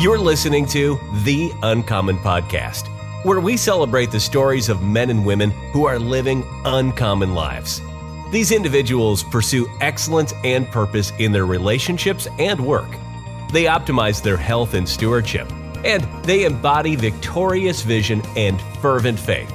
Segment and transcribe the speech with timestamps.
[0.00, 2.88] You're listening to The Uncommon Podcast,
[3.22, 7.82] where we celebrate the stories of men and women who are living uncommon lives.
[8.30, 12.88] These individuals pursue excellence and purpose in their relationships and work.
[13.52, 15.52] They optimize their health and stewardship,
[15.84, 19.52] and they embody victorious vision and fervent faith.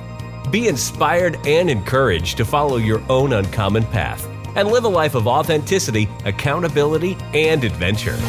[0.52, 5.26] Be inspired and encouraged to follow your own uncommon path and live a life of
[5.26, 8.20] authenticity, accountability, and adventure.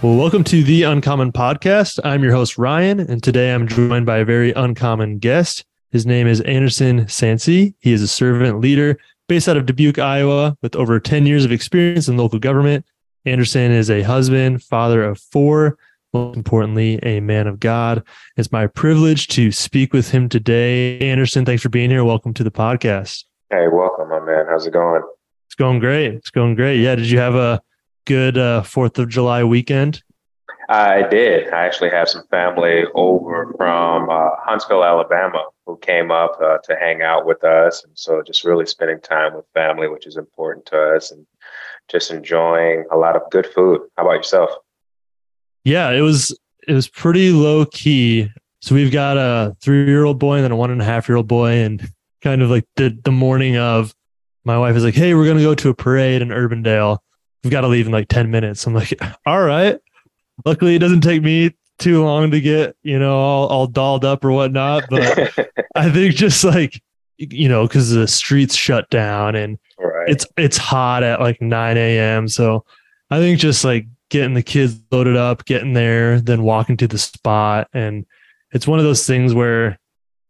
[0.00, 1.98] Well, welcome to the Uncommon Podcast.
[2.04, 5.64] I'm your host, Ryan, and today I'm joined by a very uncommon guest.
[5.90, 7.74] His name is Anderson Sainci.
[7.80, 11.50] He is a servant leader based out of Dubuque, Iowa, with over 10 years of
[11.50, 12.86] experience in local government.
[13.24, 15.76] Anderson is a husband, father of four,
[16.12, 18.04] most importantly, a man of God.
[18.36, 21.00] It's my privilege to speak with him today.
[21.00, 22.04] Anderson, thanks for being here.
[22.04, 23.24] Welcome to the podcast.
[23.50, 24.46] Hey, welcome, my man.
[24.48, 25.02] How's it going?
[25.46, 26.14] It's going great.
[26.14, 26.78] It's going great.
[26.78, 26.94] Yeah.
[26.94, 27.60] Did you have a
[28.08, 30.02] good uh, Fourth of July weekend?
[30.70, 31.48] I did.
[31.52, 36.76] I actually have some family over from uh, Huntsville, Alabama, who came up uh, to
[36.76, 40.66] hang out with us, and so just really spending time with family, which is important
[40.66, 41.26] to us, and
[41.88, 43.82] just enjoying a lot of good food.
[43.96, 44.50] How about yourself?
[45.64, 48.30] Yeah, it was it was pretty low key.
[48.60, 51.08] So we've got a three year old boy and then a one and a half
[51.08, 51.86] year old boy, and
[52.22, 53.94] kind of like the the morning of,
[54.44, 56.98] my wife is like, "Hey, we're gonna go to a parade in Urbandale."
[57.42, 58.66] We've got to leave in like 10 minutes.
[58.66, 59.78] I'm like, all right.
[60.44, 64.24] Luckily, it doesn't take me too long to get, you know, all, all dolled up
[64.24, 64.84] or whatnot.
[64.90, 65.32] But
[65.74, 66.80] I think just like,
[67.16, 70.08] you know, because the streets shut down and right.
[70.08, 72.28] it's it's hot at like 9 a.m.
[72.28, 72.64] So
[73.10, 76.98] I think just like getting the kids loaded up, getting there, then walking to the
[76.98, 77.68] spot.
[77.72, 78.06] And
[78.52, 79.78] it's one of those things where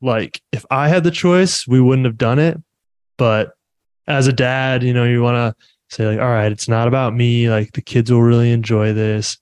[0.01, 2.59] like if I had the choice, we wouldn't have done it.
[3.17, 3.53] But
[4.07, 7.15] as a dad, you know, you want to say like, all right, it's not about
[7.15, 7.51] me.
[7.51, 9.39] Like the kids will really enjoy this.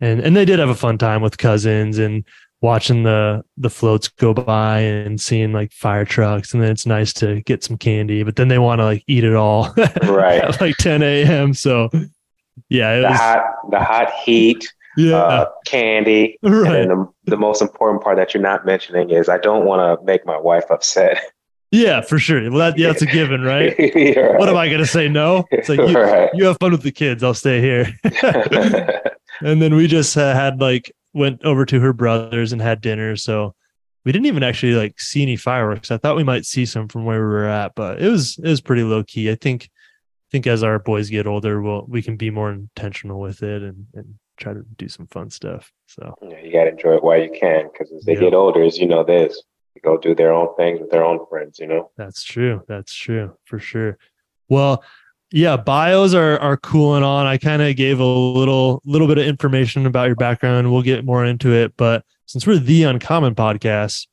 [0.00, 2.24] And and they did have a fun time with cousins and
[2.62, 7.12] watching the the floats go by and seeing like fire trucks and then it's nice
[7.12, 9.72] to get some candy but then they want to like eat it all
[10.04, 11.90] right at like 10 a.m so
[12.70, 16.80] yeah the was, hot the hot heat yeah uh, candy right.
[16.80, 20.04] and the, the most important part that you're not mentioning is i don't want to
[20.04, 21.20] make my wife upset
[21.72, 22.40] Yeah, for sure.
[22.50, 23.74] Well, that, yeah, that's a given, right?
[23.78, 24.38] right.
[24.38, 25.08] What am I going to say?
[25.08, 25.44] No.
[25.50, 26.30] It's like you, right.
[26.32, 27.22] you have fun with the kids.
[27.22, 27.92] I'll stay here.
[29.40, 33.16] and then we just uh, had like went over to her brothers and had dinner.
[33.16, 33.54] So
[34.04, 35.90] we didn't even actually like see any fireworks.
[35.90, 38.48] I thought we might see some from where we were at, but it was it
[38.48, 39.30] was pretty low key.
[39.30, 43.18] I think I think as our boys get older, we'll we can be more intentional
[43.20, 45.72] with it and and try to do some fun stuff.
[45.88, 48.78] So yeah, you gotta enjoy it while you can because as they get older, as
[48.78, 49.42] you know, this
[49.86, 51.90] go do their own things with their own friends, you know?
[51.96, 52.62] That's true.
[52.68, 53.98] That's true for sure.
[54.48, 54.84] Well,
[55.32, 57.26] yeah, bios are are cooling on.
[57.26, 60.72] I kind of gave a little little bit of information about your background.
[60.72, 64.06] We'll get more into it, but since we're the Uncommon podcast,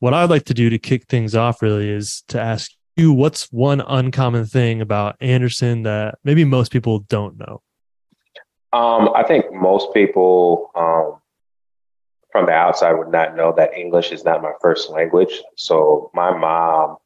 [0.00, 3.50] what I'd like to do to kick things off really is to ask you what's
[3.52, 7.62] one uncommon thing about Anderson that maybe most people don't know.
[8.72, 11.19] Um, I think most people um,
[12.32, 15.40] from the outside would not know that English is not my first language.
[15.56, 16.96] So my mom,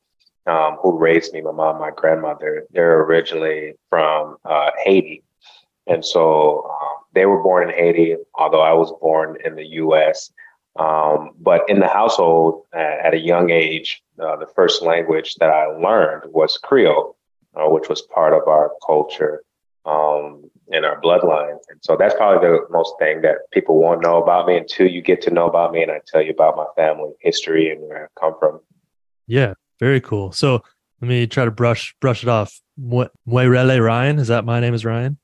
[0.46, 5.22] um, who raised me, my mom, my grandmother, they're originally from uh, Haiti,
[5.86, 10.32] and so um, they were born in Haiti, although I was born in the U.S.
[10.76, 15.66] Um, but in the household, at a young age, uh, the first language that I
[15.66, 17.16] learned was Creole,
[17.54, 19.43] uh, which was part of our culture.
[19.86, 21.56] Um, in our bloodline.
[21.68, 25.02] And so that's probably the most thing that people won't know about me until you
[25.02, 28.04] get to know about me and I tell you about my family history and where
[28.04, 28.60] I come from.
[29.26, 30.32] Yeah, very cool.
[30.32, 30.62] So
[31.00, 32.60] let me try to brush brush it off.
[32.80, 34.18] Moirele Ryan.
[34.18, 35.18] Is that my name is Ryan?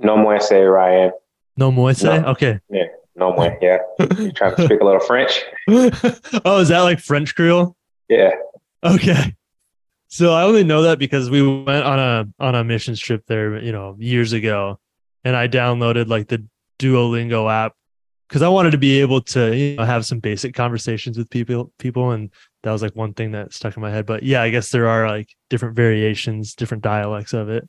[0.00, 1.12] No moise Ryan.
[1.56, 2.02] No moise?
[2.04, 2.12] No.
[2.12, 2.60] Okay.
[2.70, 2.84] Yeah.
[3.16, 3.52] No moise.
[3.60, 3.78] Yeah.
[4.18, 5.42] you trying to speak a little French?
[5.68, 7.76] oh, is that like French Creole?
[8.08, 8.30] Yeah.
[8.84, 9.34] Okay.
[10.08, 13.62] So I only know that because we went on a on a missions trip there,
[13.62, 14.80] you know, years ago,
[15.22, 16.44] and I downloaded like the
[16.78, 17.74] Duolingo app
[18.28, 21.72] because I wanted to be able to you know, have some basic conversations with people
[21.78, 22.30] people, and
[22.62, 24.06] that was like one thing that stuck in my head.
[24.06, 27.68] But yeah, I guess there are like different variations, different dialects of it.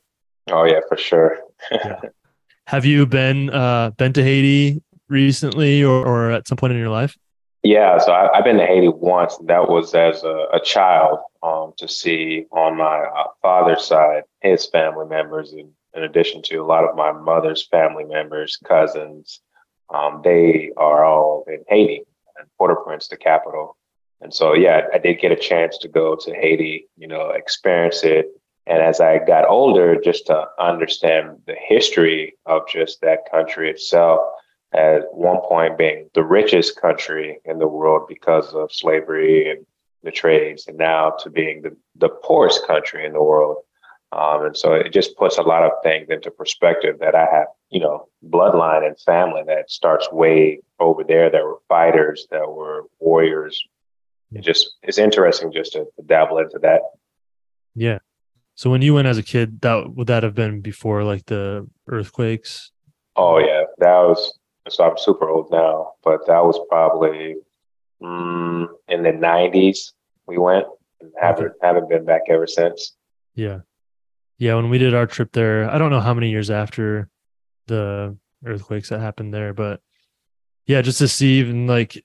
[0.49, 1.39] Oh yeah, for sure.
[1.71, 1.99] yeah.
[2.67, 6.89] Have you been uh been to Haiti recently or, or at some point in your
[6.89, 7.17] life?
[7.63, 9.37] Yeah, so I, have been to Haiti once.
[9.45, 14.65] That was as a, a child um, to see on my uh, father's side his
[14.67, 19.41] family members, in, in, addition to a lot of my mother's family members, cousins,
[19.93, 22.03] um, they are all in Haiti
[22.37, 23.75] and Port-au-Prince, the capital.
[24.21, 28.03] And so, yeah, I did get a chance to go to Haiti, you know, experience
[28.03, 28.27] it.
[28.67, 34.21] And as I got older, just to understand the history of just that country itself,
[34.73, 39.65] at one point being the richest country in the world because of slavery and
[40.03, 43.57] the trades, and now to being the, the poorest country in the world.
[44.11, 47.47] Um, and so it just puts a lot of things into perspective that I have,
[47.69, 52.85] you know, bloodline and family that starts way over there that were fighters, that were
[52.99, 53.61] warriors.
[54.31, 56.81] It just it's interesting just to, to dabble into that.
[57.75, 57.99] Yeah.
[58.55, 61.67] So when you went as a kid, that would that have been before like the
[61.87, 62.71] earthquakes?
[63.15, 64.37] Oh yeah, that was.
[64.69, 67.35] So I'm super old now, but that was probably
[68.01, 69.91] mm, in the '90s.
[70.27, 70.65] We went
[71.01, 72.95] and haven't haven't been back ever since.
[73.35, 73.59] Yeah,
[74.37, 74.55] yeah.
[74.55, 77.09] When we did our trip there, I don't know how many years after
[77.67, 79.81] the earthquakes that happened there, but
[80.65, 82.03] yeah, just to see even like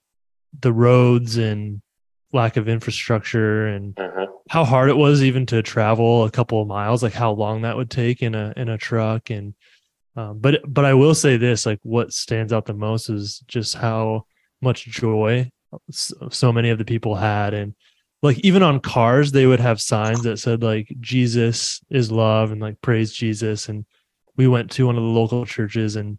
[0.61, 1.83] the roads and
[2.33, 4.25] lack of infrastructure and mm-hmm.
[4.49, 7.77] how hard it was even to travel a couple of miles, like how long that
[7.77, 9.55] would take in a in a truck and
[10.17, 13.75] um, but but I will say this, like what stands out the most is just
[13.75, 14.27] how
[14.61, 15.51] much joy
[15.89, 17.75] so many of the people had, and
[18.23, 22.61] like even on cars they would have signs that said like Jesus is love and
[22.61, 23.69] like praise Jesus.
[23.69, 23.85] And
[24.37, 26.19] we went to one of the local churches, and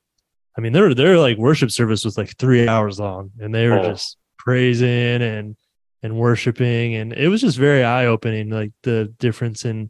[0.57, 3.79] I mean their their like worship service was like three hours long, and they were
[3.79, 3.91] oh.
[3.91, 5.55] just praising and
[6.03, 9.89] and worshiping, and it was just very eye opening, like the difference in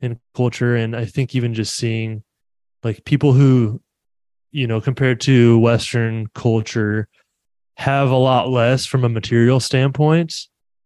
[0.00, 2.24] in culture, and I think even just seeing
[2.84, 3.80] like people who
[4.52, 7.08] you know compared to western culture
[7.76, 10.32] have a lot less from a material standpoint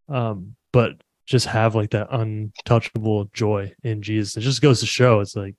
[0.08, 0.92] um, but
[1.26, 4.36] just have like that untouchable joy in jesus.
[4.36, 5.54] It just goes to show it's like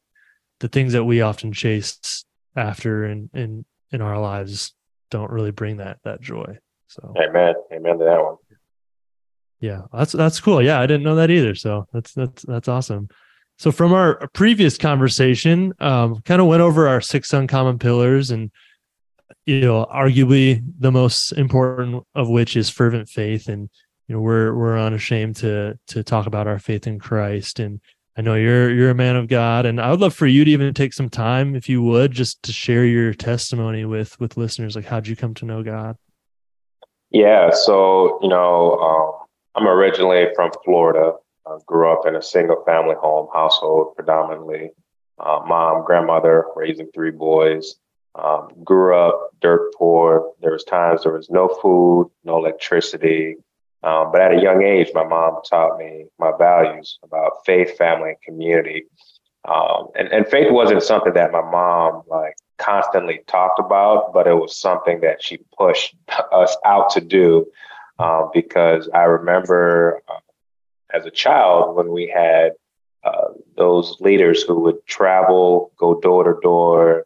[0.59, 2.25] the things that we often chase
[2.55, 4.73] after in in in our lives
[5.11, 6.57] don't really bring that that joy
[6.87, 7.13] so.
[7.17, 7.53] Amen.
[7.71, 8.37] Amen to that one.
[9.59, 10.61] Yeah that's that's cool.
[10.61, 13.09] Yeah i didn't know that either so that's that's that's awesome
[13.59, 18.51] so from our previous conversation, um, kind of went over our six uncommon pillars and
[19.45, 23.49] you know, arguably the most important of which is fervent faith.
[23.49, 23.69] And
[24.07, 27.59] you know, we're we're unashamed to to talk about our faith in Christ.
[27.59, 27.81] And
[28.17, 30.51] I know you're you're a man of God, and I would love for you to
[30.51, 34.75] even take some time, if you would, just to share your testimony with with listeners.
[34.75, 35.97] Like, how'd you come to know God?
[37.11, 41.13] Yeah, so you know, um, I'm originally from Florida,
[41.49, 44.71] uh, grew up in a single family home household predominantly.
[45.19, 47.75] Uh, mom, grandmother, raising three boys.
[48.15, 50.31] Um, grew up dirt poor.
[50.41, 53.35] There was times there was no food, no electricity.
[53.83, 58.09] Um, but at a young age, my mom taught me my values about faith, family,
[58.09, 58.85] and community.
[59.47, 64.33] Um, and, and faith wasn't something that my mom like constantly talked about, but it
[64.33, 65.95] was something that she pushed
[66.31, 67.45] us out to do
[67.99, 70.19] um, because I remember uh,
[70.93, 72.53] as a child when we had
[73.03, 77.05] uh, those leaders who would travel, go door to door,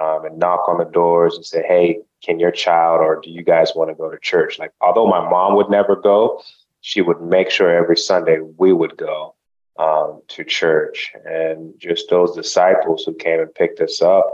[0.00, 3.42] um, and knock on the doors and say, "Hey, can your child or do you
[3.42, 6.40] guys want to go to church?" Like, although my mom would never go,
[6.80, 9.34] she would make sure every Sunday we would go
[9.78, 14.26] um, to church, and just those disciples who came and picked us up.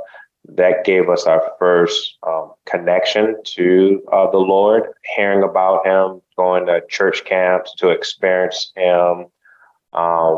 [0.48, 6.64] That gave us our first um, connection to uh, the Lord, hearing about Him, going
[6.66, 9.10] to church camps to experience him.
[10.02, 10.36] Um,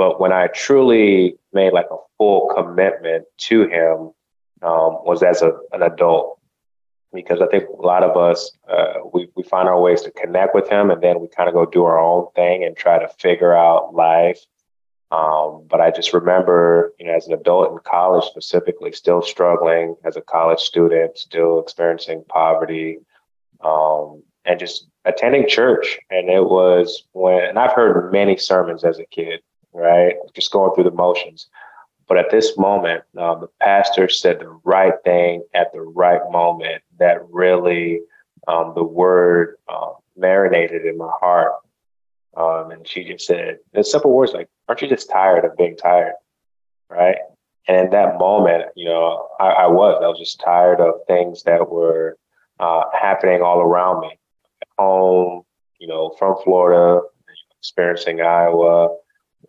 [0.00, 3.96] but when I truly made like a full commitment to him
[4.68, 6.26] um, was as a, an adult,
[7.12, 8.40] because I think a lot of us
[8.74, 11.54] uh, we we find our ways to connect with him, and then we kind of
[11.54, 14.40] go do our own thing and try to figure out life.
[15.18, 19.94] Um, but I just remember, you know, as an adult in college specifically, still struggling
[20.08, 22.90] as a college student, still experiencing poverty,
[23.70, 25.98] um, and just attending church.
[26.10, 29.40] And it was when, and I've heard many sermons as a kid,
[29.72, 30.14] right?
[30.34, 31.48] Just going through the motions.
[32.08, 36.82] But at this moment, um, the pastor said the right thing at the right moment
[36.98, 38.00] that really
[38.48, 41.52] um, the word uh, marinated in my heart.
[42.36, 45.76] Um, and she just said, in simple words like, aren't you just tired of being
[45.76, 46.14] tired?
[46.88, 47.16] Right.
[47.68, 51.44] And in that moment, you know, I, I was, I was just tired of things
[51.44, 52.18] that were
[52.58, 54.18] uh, happening all around me
[54.82, 55.42] home,
[55.78, 57.00] you know, from Florida,
[57.58, 58.96] experiencing Iowa,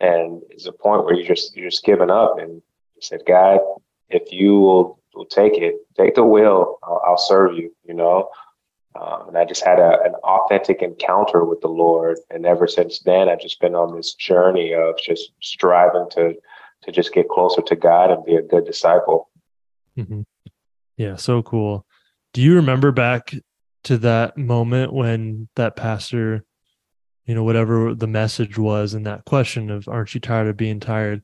[0.00, 2.62] and it's a point where you just you're just giving up and
[3.00, 3.60] said, God,
[4.08, 8.28] if you will, will take it, take the wheel, I'll, I'll serve you, you know.
[9.00, 13.00] Um, and I just had a, an authentic encounter with the Lord, and ever since
[13.00, 16.34] then, I've just been on this journey of just striving to
[16.82, 19.30] to just get closer to God and be a good disciple.
[19.96, 20.22] Mm-hmm.
[20.96, 21.86] Yeah, so cool.
[22.34, 23.34] Do you remember back
[23.84, 26.44] to that moment when that pastor,
[27.26, 30.80] you know, whatever the message was and that question of, aren't you tired of being
[30.80, 31.22] tired?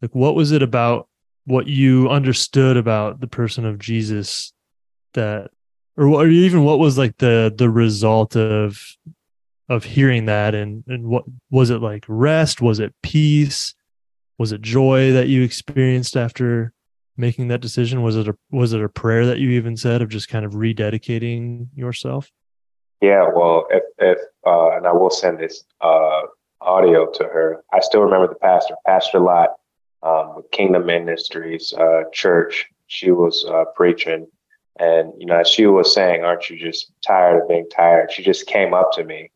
[0.00, 1.08] Like, what was it about
[1.44, 4.52] what you understood about the person of Jesus
[5.14, 5.50] that,
[5.96, 8.80] or, or even what was like the, the result of,
[9.68, 12.60] of hearing that and, and what was it like rest?
[12.60, 13.74] Was it peace?
[14.38, 16.72] Was it joy that you experienced after
[17.20, 18.02] making that decision?
[18.02, 20.52] Was it a was it a prayer that you even said of just kind of
[20.52, 22.30] rededicating yourself?
[23.00, 26.22] Yeah, well, if if uh, and I will send this uh,
[26.60, 27.62] audio to her.
[27.72, 29.50] I still remember the pastor, Pastor Lot,
[30.02, 32.66] um, with Kingdom Ministries uh, Church.
[32.86, 34.26] She was uh, preaching,
[34.78, 38.22] and you know, as she was saying, "Aren't you just tired of being tired?" She
[38.22, 39.30] just came up to me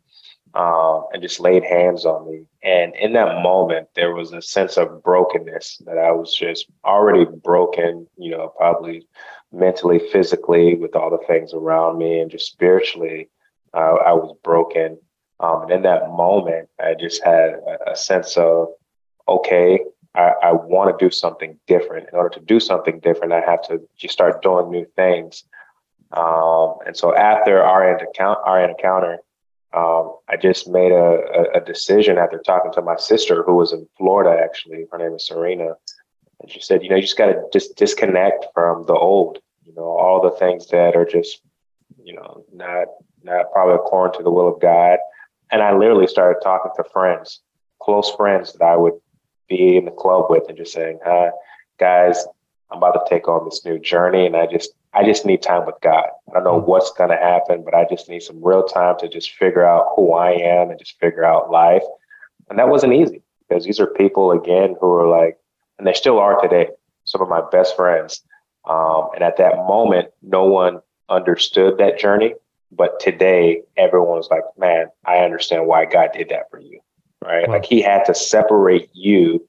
[0.54, 2.44] um, and just laid hands on me.
[2.62, 7.25] And in that moment, there was a sense of brokenness that I was just already
[7.25, 9.06] broken, you know, probably
[9.52, 13.28] mentally, physically, with all the things around me, and just spiritually,
[13.73, 14.99] uh, I was broken.
[15.40, 18.68] Um, and in that moment, I just had a, a sense of,
[19.28, 19.80] okay,
[20.14, 22.08] I, I want to do something different.
[22.12, 25.44] In order to do something different, I have to just start doing new things.
[26.12, 29.18] Um, and so after our encounter, our encounter,
[29.75, 33.88] um, I just made a, a, decision after talking to my sister, who was in
[33.99, 34.87] Florida, actually.
[34.93, 35.75] Her name is Serena.
[36.40, 39.75] And she said, you know, you just got to just disconnect from the old, you
[39.75, 41.40] know, all the things that are just,
[42.02, 42.87] you know, not,
[43.25, 44.99] not probably according to the will of God.
[45.50, 47.40] And I literally started talking to friends,
[47.81, 48.95] close friends that I would
[49.49, 51.31] be in the club with and just saying, hi,
[51.81, 52.25] guys,
[52.71, 54.26] I'm about to take on this new journey.
[54.26, 56.06] And I just, I just need time with God.
[56.30, 56.66] I don't know hmm.
[56.66, 59.92] what's going to happen, but I just need some real time to just figure out
[59.96, 61.82] who I am and just figure out life.
[62.48, 65.38] And that wasn't easy because these are people, again, who are like,
[65.78, 66.68] and they still are today,
[67.04, 68.22] some of my best friends.
[68.68, 72.34] Um, and at that moment, no one understood that journey.
[72.70, 76.80] But today, everyone everyone's like, man, I understand why God did that for you.
[77.22, 77.46] Right.
[77.46, 77.54] Wow.
[77.54, 79.48] Like he had to separate you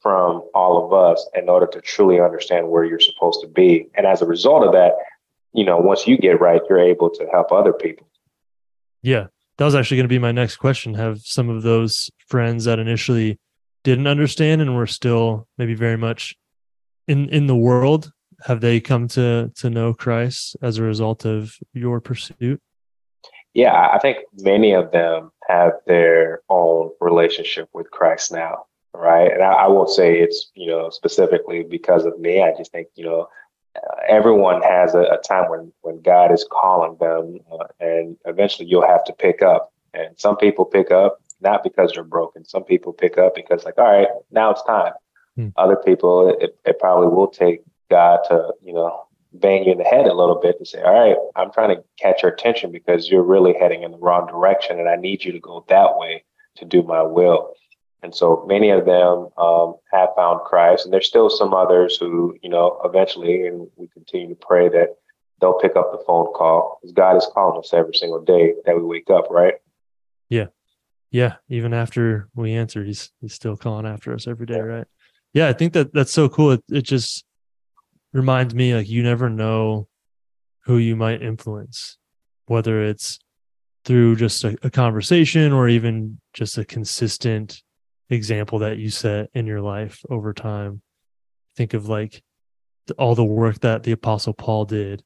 [0.00, 3.88] from all of us in order to truly understand where you're supposed to be.
[3.94, 4.92] And as a result of that,
[5.52, 8.08] you know, once you get right, you're able to help other people.
[9.02, 9.26] Yeah.
[9.58, 10.94] That was actually going to be my next question.
[10.94, 13.38] Have some of those friends that initially
[13.84, 16.36] didn't understand and were still maybe very much
[17.08, 18.12] in in the world,
[18.44, 22.60] have they come to to know Christ as a result of your pursuit?
[23.54, 29.30] Yeah, I think many of them have their own relationship with Christ now right?
[29.30, 32.42] And I, I, won't say it's you know specifically because of me.
[32.42, 33.28] I just think you know
[33.76, 38.68] uh, everyone has a, a, time when when God is calling them, uh, and eventually
[38.68, 39.72] you'll have to pick up.
[39.94, 42.44] And some people pick up not because they're broken.
[42.44, 44.92] Some people pick up because like, all right, now it's time.
[45.36, 45.48] Hmm.
[45.56, 49.84] Other people, it, it probably will take God to you know bang you in the
[49.84, 53.10] head a little bit to say, all right, I'm trying to catch your attention because
[53.10, 56.24] you're really heading in the wrong direction, and I need you to go that way
[56.56, 57.52] to do my will.
[58.06, 62.36] And so many of them um, have found Christ, and there's still some others who,
[62.40, 64.94] you know, eventually, and we continue to pray that
[65.40, 68.76] they'll pick up the phone call because God is calling us every single day that
[68.76, 69.54] we wake up, right?
[70.28, 70.46] Yeah,
[71.10, 71.34] yeah.
[71.48, 74.86] Even after we answer, he's he's still calling after us every day, right?
[75.32, 76.52] Yeah, I think that that's so cool.
[76.52, 77.24] It, it just
[78.12, 79.88] reminds me like you never know
[80.64, 81.98] who you might influence,
[82.46, 83.18] whether it's
[83.84, 87.64] through just a, a conversation or even just a consistent
[88.08, 90.82] example that you set in your life over time.
[91.56, 92.22] Think of like
[92.98, 95.02] all the work that the Apostle Paul did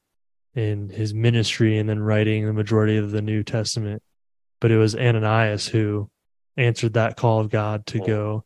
[0.53, 4.03] in his ministry and then writing the majority of the New Testament.
[4.59, 6.09] But it was Ananias who
[6.57, 8.43] answered that call of God to go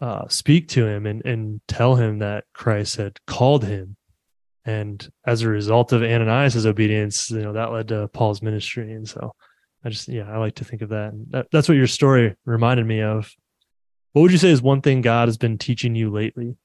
[0.00, 3.96] uh, speak to him and, and tell him that Christ had called him.
[4.64, 8.92] And as a result of Ananias' obedience, you know, that led to Paul's ministry.
[8.92, 9.32] And so
[9.84, 11.12] I just, yeah, I like to think of that.
[11.30, 13.32] that that's what your story reminded me of
[14.12, 16.56] what would you say is one thing God has been teaching you lately?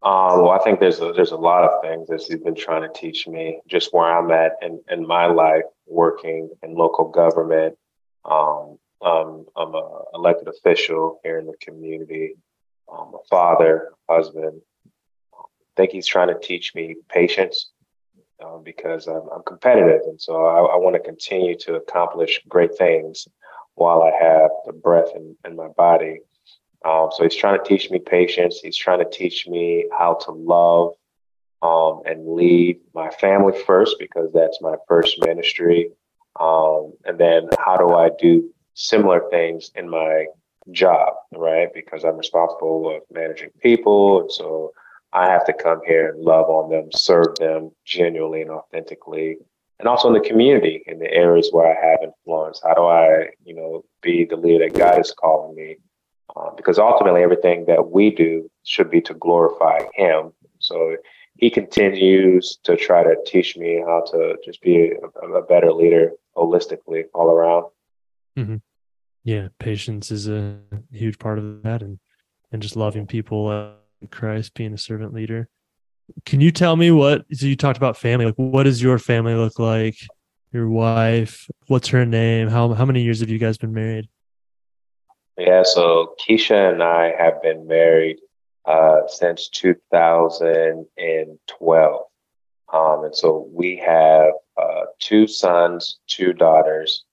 [0.00, 2.82] Uh, well, I think there's a, there's a lot of things that He's been trying
[2.82, 3.60] to teach me.
[3.66, 7.76] Just where I'm at in, in my life, working in local government.
[8.24, 12.34] Um, um, I'm an elected official here in the community.
[12.92, 14.60] I'm a father, husband.
[15.34, 15.42] I
[15.76, 17.70] think He's trying to teach me patience
[18.44, 22.76] uh, because I'm, I'm, competitive, and so I, I want to continue to accomplish great
[22.76, 23.26] things
[23.78, 26.20] while I have the breath in, in my body.
[26.84, 28.60] Um, so he's trying to teach me patience.
[28.62, 30.92] He's trying to teach me how to love
[31.62, 35.90] um, and lead my family first because that's my first ministry.
[36.38, 40.26] Um, and then how do I do similar things in my
[40.70, 41.68] job, right?
[41.74, 44.20] Because I'm responsible of managing people.
[44.20, 44.72] And so
[45.12, 49.38] I have to come here and love on them, serve them genuinely and authentically.
[49.78, 53.28] And also in the community, in the areas where I have influence, how do I,
[53.44, 55.76] you know, be the leader that God is calling me?
[56.36, 60.32] Uh, because ultimately, everything that we do should be to glorify Him.
[60.58, 60.96] So
[61.36, 64.92] He continues to try to teach me how to just be
[65.22, 67.66] a, a better leader holistically all around.
[68.36, 68.56] Mm-hmm.
[69.24, 70.58] Yeah, patience is a
[70.92, 71.98] huge part of that, and
[72.50, 75.48] and just loving people, uh, Christ, being a servant leader.
[76.24, 77.24] Can you tell me what?
[77.32, 78.26] So you talked about family.
[78.26, 79.96] Like, what does your family look like?
[80.52, 82.48] Your wife, what's her name?
[82.48, 84.08] How how many years have you guys been married?
[85.36, 88.18] Yeah, so Keisha and I have been married
[88.64, 92.02] uh, since 2012.
[92.70, 97.04] Um, and so we have uh, two sons, two daughters,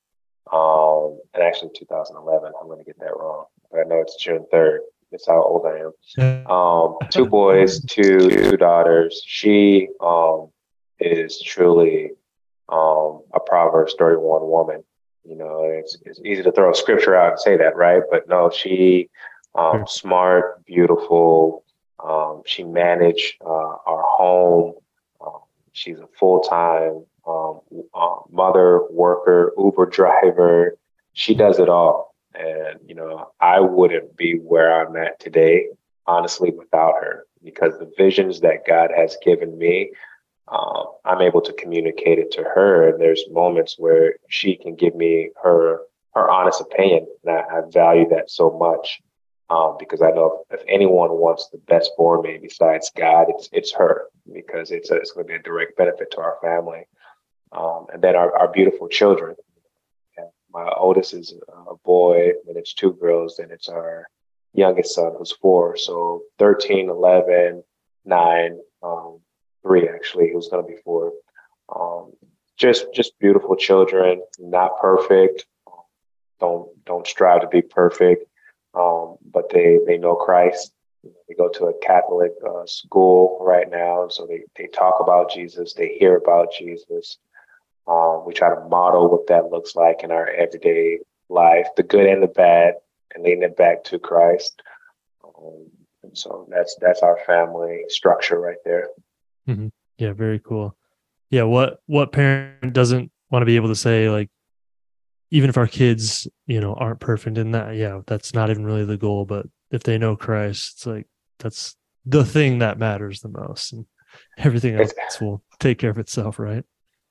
[0.52, 2.52] um, and actually 2011.
[2.60, 3.46] I'm going to get that wrong.
[3.72, 4.80] But I know it's June 3rd.
[5.16, 6.52] That's how old I am.
[6.52, 9.24] Um, two boys, two two daughters.
[9.26, 10.50] She um,
[11.00, 12.12] is truly
[12.68, 14.84] um, a Proverbs 31 woman.
[15.24, 18.04] You know, it's, it's easy to throw a scripture out and say that, right?
[18.12, 19.10] But no, she
[19.56, 21.64] um, smart, beautiful.
[22.04, 23.48] Um, she managed uh,
[23.88, 24.74] our home.
[25.26, 25.40] Um,
[25.72, 27.62] she's a full time um,
[27.94, 30.78] uh, mother, worker, Uber driver.
[31.14, 32.15] She does it all.
[32.38, 35.68] And, you know, I wouldn't be where I'm at today,
[36.06, 39.92] honestly, without her because the visions that God has given me,
[40.48, 42.90] um, I'm able to communicate it to her.
[42.90, 45.82] And there's moments where she can give me her
[46.16, 49.02] her honest opinion, and I, I value that so much
[49.50, 53.50] um, because I know if, if, anyone wants the best for me besides God, it's
[53.52, 56.86] it's her because it's a, it's going to be a direct benefit to our family,
[57.52, 59.36] um, and then our, our beautiful children.
[60.56, 61.34] My oldest is
[61.70, 64.08] a boy, and it's two girls, and it's our
[64.54, 65.76] youngest son who's four.
[65.76, 67.62] So 13, 11,
[68.06, 69.20] 9, um,
[69.64, 71.12] three actually, who's going to be four.
[71.76, 72.14] Um,
[72.56, 75.46] just just beautiful children, not perfect.
[76.40, 78.24] Don't don't strive to be perfect,
[78.74, 80.72] um, but they they know Christ.
[81.04, 85.74] They go to a Catholic uh, school right now, so they they talk about Jesus.
[85.74, 87.18] They hear about Jesus.
[87.88, 92.08] Um, we try to model what that looks like in our everyday life, the good
[92.08, 92.76] and the bad,
[93.14, 94.62] and leading it back to Christ.
[95.24, 95.68] Um,
[96.04, 98.90] and so that's that's our family structure right there.
[99.48, 99.68] Mm-hmm.
[99.98, 100.76] Yeah, very cool.
[101.30, 104.30] Yeah, what what parent doesn't want to be able to say like,
[105.32, 108.86] even if our kids, you know, aren't perfect in that, yeah, that's not even really
[108.86, 109.26] the goal.
[109.26, 111.08] But if they know Christ, it's like
[111.40, 113.86] that's the thing that matters the most, and
[114.38, 116.64] everything else will take care of itself, right?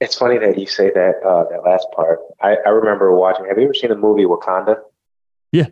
[0.04, 2.20] It's funny that you say that uh, that last part.
[2.40, 3.46] I, I remember watching.
[3.46, 4.76] Have you ever seen the movie Wakanda?
[5.50, 5.68] Yeah.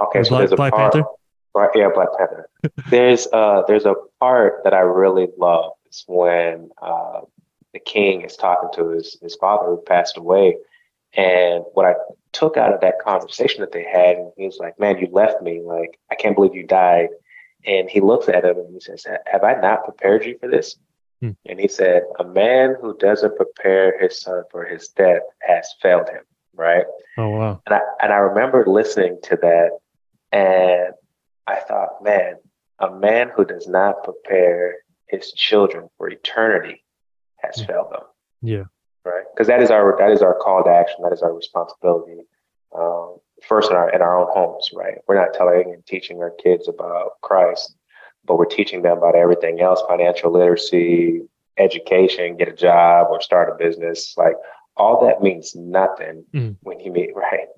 [0.00, 1.08] Okay, so Black, there's a Black part, Panther.
[1.52, 2.48] Black, yeah, Black Panther.
[2.90, 5.72] there's uh there's a part that I really love.
[5.84, 7.20] It's when uh,
[7.74, 10.56] the king is talking to his his father who passed away,
[11.12, 11.94] and what I
[12.32, 15.42] took out of that conversation that they had, and he was like, "Man, you left
[15.42, 15.60] me.
[15.62, 17.08] Like I can't believe you died."
[17.66, 20.76] And he looks at him and he says, "Have I not prepared you for this?"
[21.20, 21.30] Hmm.
[21.46, 26.08] And he said, A man who doesn't prepare his son for his death has failed
[26.08, 26.22] him.
[26.54, 26.84] Right.
[27.16, 27.62] Oh, wow.
[27.66, 29.78] And I, and I remember listening to that
[30.32, 30.94] and
[31.46, 32.36] I thought, man,
[32.78, 34.76] a man who does not prepare
[35.08, 36.84] his children for eternity
[37.36, 37.66] has yeah.
[37.66, 38.02] failed them.
[38.42, 38.64] Yeah.
[39.04, 39.24] Right.
[39.34, 40.98] Because that is our that is our call to action.
[41.02, 42.20] That is our responsibility.
[42.76, 44.98] Um, first in our in our own homes, right?
[45.08, 47.74] We're not telling and teaching our kids about Christ
[48.24, 51.22] but we're teaching them about everything else financial literacy,
[51.56, 54.14] education, get a job or start a business.
[54.16, 54.34] Like
[54.76, 56.56] all that means nothing mm.
[56.62, 57.48] when you meet, right?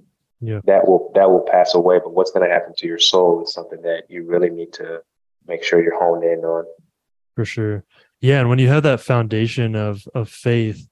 [0.41, 0.61] Yeah.
[0.65, 3.55] That will that will pass away, but what's going to happen to your soul is
[3.55, 5.01] something that you really need to
[5.47, 6.65] make sure you're honed in on.
[7.37, 7.85] For sure.
[8.21, 10.89] Yeah, and when you have that foundation of of faith,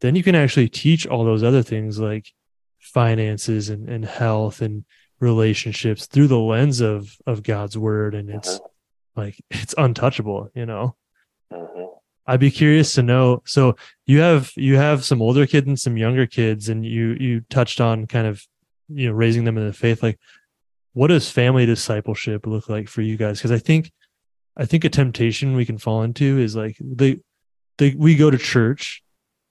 [0.00, 2.32] then you can actually teach all those other things like
[2.78, 4.84] finances and, and health and
[5.18, 8.69] relationships through the lens of of God's word and it's uh-huh
[9.16, 10.96] like it's untouchable you know?
[11.52, 11.84] Mm-hmm.
[12.28, 15.96] i'd be curious to know so you have you have some older kids and some
[15.96, 18.46] younger kids and you you touched on kind of
[18.88, 20.18] you know raising them in the faith like
[20.92, 23.38] what does family discipleship look like for you guys?
[23.38, 23.90] Because i think
[24.56, 27.18] i think a temptation we can fall into is like they
[27.78, 29.02] they we go to church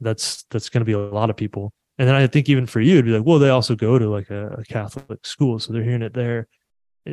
[0.02, 2.82] that's that's going to be a lot of people and then i think even for
[2.82, 5.74] you it'd be like well they also go to like a, a catholic school so
[5.74, 6.48] they're hearing it there.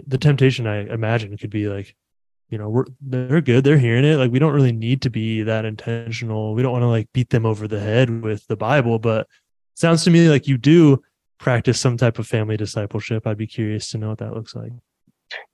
[0.06, 1.94] The temptation i imagine could be like
[2.48, 4.16] you know, we're they're good, they're hearing it.
[4.16, 6.54] Like we don't really need to be that intentional.
[6.54, 9.26] We don't want to like beat them over the head with the Bible, but
[9.74, 11.02] sounds to me like you do
[11.38, 13.26] practice some type of family discipleship.
[13.26, 14.72] I'd be curious to know what that looks like.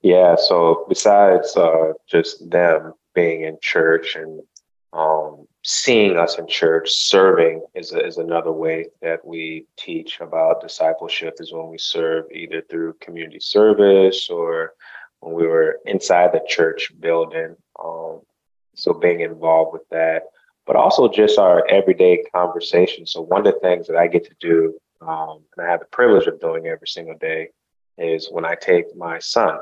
[0.02, 0.37] Yeah.
[0.37, 4.40] So besides uh, just them, being in church and
[4.92, 11.35] um, seeing us in church, serving is, is another way that we teach about discipleship
[11.40, 14.74] is when we serve either through community service or
[15.23, 17.55] when we were inside the church building.
[17.83, 18.21] Um,
[18.75, 20.25] so being involved with that,
[20.67, 23.07] but also just our everyday conversation.
[23.07, 25.87] So one of the things that I get to do, um, and I have the
[25.87, 27.51] privilege of doing every single day,
[27.99, 29.59] is when I take my son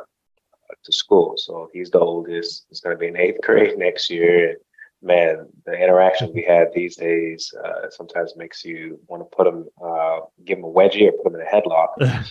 [0.82, 1.34] to school.
[1.36, 2.66] So he's the oldest.
[2.70, 4.50] He's going to be in eighth grade next year.
[4.50, 4.56] And
[5.02, 9.66] man, the interaction we have these days uh, sometimes makes you want to put him,
[9.84, 12.26] uh, give him a wedgie or put him in a headlock.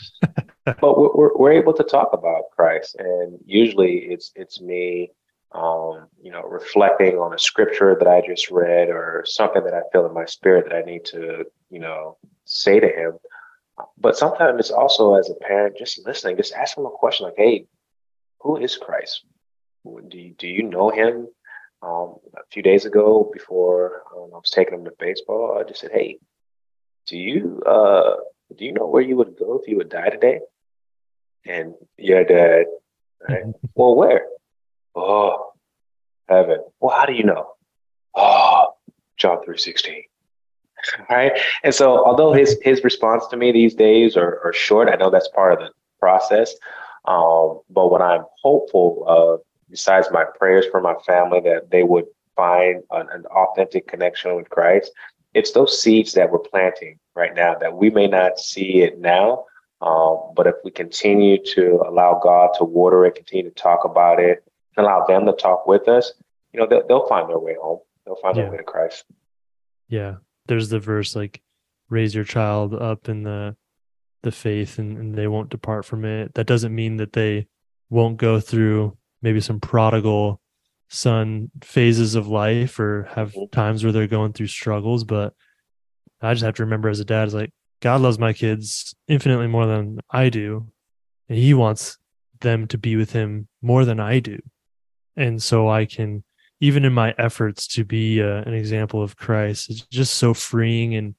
[0.81, 5.11] but we're, we're able to talk about Christ, and usually it's it's me,
[5.53, 9.81] um, you know, reflecting on a scripture that I just read or something that I
[9.91, 13.13] feel in my spirit that I need to, you know, say to him.
[13.97, 17.65] But sometimes it's also as a parent, just listening, just asking a question like, "Hey,
[18.41, 19.23] who is Christ?
[19.85, 21.27] Do you, do you know him?"
[21.81, 25.79] Um, a few days ago, before um, I was taking him to baseball, I just
[25.79, 26.19] said, "Hey,
[27.07, 28.15] do you uh,
[28.55, 30.41] do you know where you would go if you would die today?"
[31.45, 32.65] And your dad,
[33.27, 33.43] right?
[33.75, 34.25] well, where?
[34.95, 35.53] Oh,
[36.27, 36.63] heaven.
[36.79, 37.47] Well, how do you know?
[38.15, 38.75] Oh,
[39.17, 40.03] John three sixteen.
[41.09, 41.33] Right.
[41.63, 45.09] And so, although his his response to me these days are, are short, I know
[45.09, 46.55] that's part of the process.
[47.03, 52.05] Um, but what I'm hopeful of, besides my prayers for my family, that they would
[52.35, 54.91] find an, an authentic connection with Christ,
[55.33, 59.45] it's those seeds that we're planting right now that we may not see it now,
[59.81, 64.19] um, but if we continue to allow God to water it, continue to talk about
[64.19, 64.43] it,
[64.77, 66.13] and allow them to talk with us,
[66.53, 67.79] you know, they'll, they'll find their way home.
[68.05, 68.43] They'll find yeah.
[68.43, 69.05] their way to Christ.
[69.87, 70.15] Yeah.
[70.47, 71.41] There's the verse like,
[71.89, 73.55] raise your child up in the
[74.21, 76.33] the faith and, and they won't depart from it.
[76.35, 77.47] That doesn't mean that they
[77.89, 80.41] won't go through maybe some prodigal
[80.89, 83.49] son phases of life or have mm-hmm.
[83.51, 85.33] times where they're going through struggles, but
[86.21, 89.47] I just have to remember as a dad, is like God loves my kids infinitely
[89.47, 90.67] more than I do.
[91.27, 91.97] And he wants
[92.41, 94.39] them to be with him more than I do.
[95.15, 96.23] And so I can,
[96.59, 100.95] even in my efforts to be uh, an example of Christ, it's just so freeing
[100.95, 101.15] and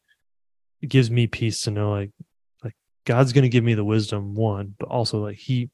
[0.82, 2.10] it gives me peace to know like,
[2.64, 5.70] like God's going to give me the wisdom, one, but also like he,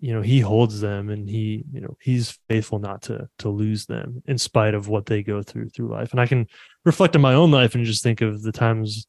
[0.00, 3.86] you know, he holds them and he, you know, he's faithful not to, to lose
[3.86, 6.12] them in spite of what they go through through life.
[6.12, 6.46] And I can
[6.84, 9.06] reflect on my own life and just think of the times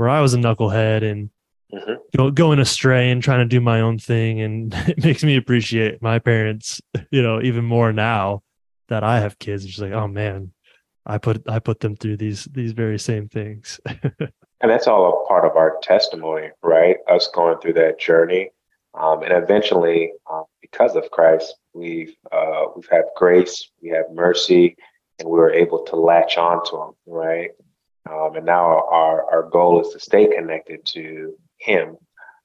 [0.00, 1.28] where I was a knucklehead and
[1.70, 1.92] mm-hmm.
[2.16, 4.40] go, going astray and trying to do my own thing.
[4.40, 8.42] And it makes me appreciate my parents, you know, even more now
[8.88, 9.62] that I have kids.
[9.62, 10.52] It's just like, oh man,
[11.04, 13.78] I put I put them through these these very same things.
[13.84, 14.30] and
[14.62, 16.96] that's all a part of our testimony, right?
[17.06, 18.48] Us going through that journey.
[18.98, 24.76] Um, and eventually, um, because of Christ, we've uh, we've had grace, we have mercy,
[25.18, 27.50] and we were able to latch on to Him, right?
[28.08, 31.96] Um, and now our, our goal is to stay connected to him.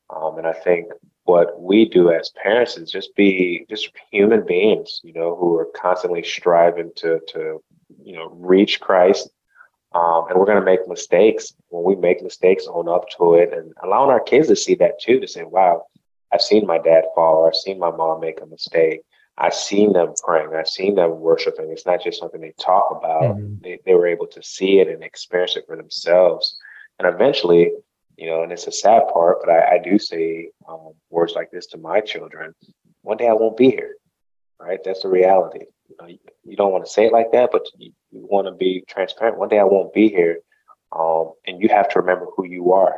[0.09, 0.87] Um, and I think
[1.23, 5.67] what we do as parents is just be just human beings, you know, who are
[5.75, 7.63] constantly striving to, to
[8.03, 9.29] you know, reach Christ.
[9.93, 11.53] Um, and we're going to make mistakes.
[11.69, 14.99] When we make mistakes, own up to it and allowing our kids to see that
[14.99, 15.85] too, to say, wow,
[16.31, 19.01] I've seen my dad fall or I've seen my mom make a mistake.
[19.37, 20.53] I've seen them praying.
[20.55, 21.69] I've seen them worshiping.
[21.69, 23.35] It's not just something they talk about.
[23.35, 23.55] Mm-hmm.
[23.61, 26.57] They, they were able to see it and experience it for themselves.
[26.99, 27.71] And eventually,
[28.17, 31.51] you know, and it's a sad part, but I, I do say um, words like
[31.51, 32.55] this to my children.
[33.01, 33.95] One day I won't be here,
[34.59, 34.79] right?
[34.83, 35.65] That's the reality.
[35.89, 38.47] You, know, you, you don't want to say it like that, but you, you want
[38.47, 39.37] to be transparent.
[39.37, 40.39] One day I won't be here.
[40.97, 42.95] Um, and you have to remember who you are,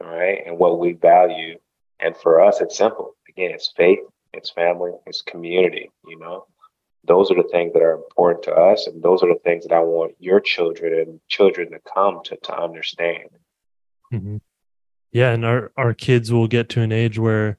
[0.00, 0.42] right?
[0.46, 1.58] And what we value.
[1.98, 3.16] And for us, it's simple.
[3.28, 3.98] Again, it's faith,
[4.32, 6.46] it's family, it's community, you know?
[7.04, 9.74] Those are the things that are important to us, and those are the things that
[9.74, 13.30] I want your children and children to come to to understand.
[14.12, 14.36] Mm-hmm.
[15.12, 17.58] Yeah, and our our kids will get to an age where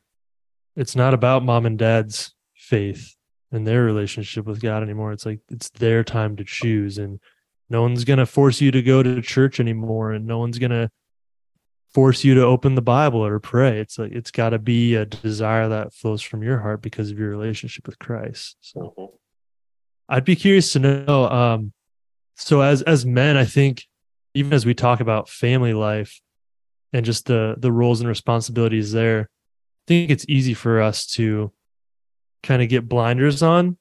[0.75, 3.15] it's not about mom and dad's faith
[3.51, 5.11] and their relationship with God anymore.
[5.11, 7.19] It's like it's their time to choose, and
[7.67, 10.91] no one's gonna force you to go to church anymore, and no one's gonna
[11.93, 13.79] force you to open the Bible or pray.
[13.79, 17.19] It's like it's got to be a desire that flows from your heart because of
[17.19, 18.57] your relationship with Christ.
[18.61, 19.15] So mm-hmm.
[20.09, 21.73] I'd be curious to know um
[22.35, 23.85] so as as men, I think
[24.33, 26.21] even as we talk about family life
[26.93, 31.51] and just the the roles and responsibilities there, I think it's easy for us to
[32.43, 33.77] kind of get blinders on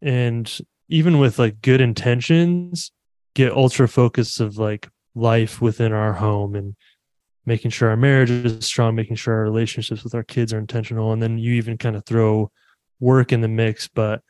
[0.00, 2.92] and even with like good intentions
[3.34, 6.74] get ultra focused of like life within our home and
[7.48, 11.12] making sure our marriage is strong, making sure our relationships with our kids are intentional.
[11.12, 12.52] And then you even kind of throw
[13.00, 14.22] work in the mix, but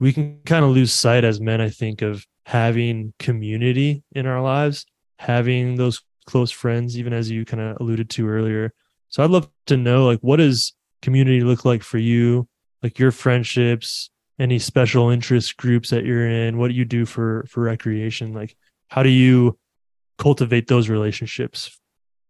[0.00, 4.42] we can kind of lose sight as men, I think, of having community in our
[4.42, 4.84] lives,
[5.18, 8.72] having those close friends, even as you kind of alluded to earlier.
[9.08, 12.48] So I'd love to know like what does community look like for you?
[12.82, 17.46] Like your friendships, any special interest groups that you're in, what do you do for
[17.48, 18.32] for recreation?
[18.32, 18.56] Like
[18.88, 19.58] how do you
[20.18, 21.78] cultivate those relationships?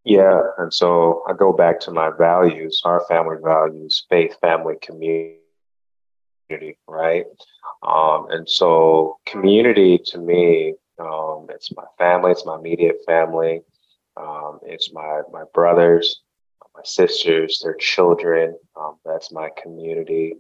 [0.05, 5.39] Yeah, and so I go back to my values, our family values, faith, family, community,
[6.87, 7.25] right?
[7.83, 13.63] Um, and so community to me, um, it's my family, it's my immediate family,
[14.19, 16.21] um, it's my my brothers,
[16.75, 18.59] my sisters, their children.
[18.77, 20.37] Um, that's my community.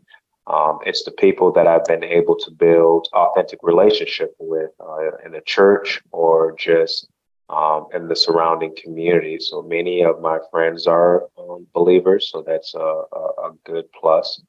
[0.46, 5.32] Um, it's the people that I've been able to build authentic relationship with uh, in
[5.32, 7.08] the church or just
[7.48, 9.38] um, in the surrounding community.
[9.38, 14.42] So many of my friends are um, believers, so that's a, a, a good plus.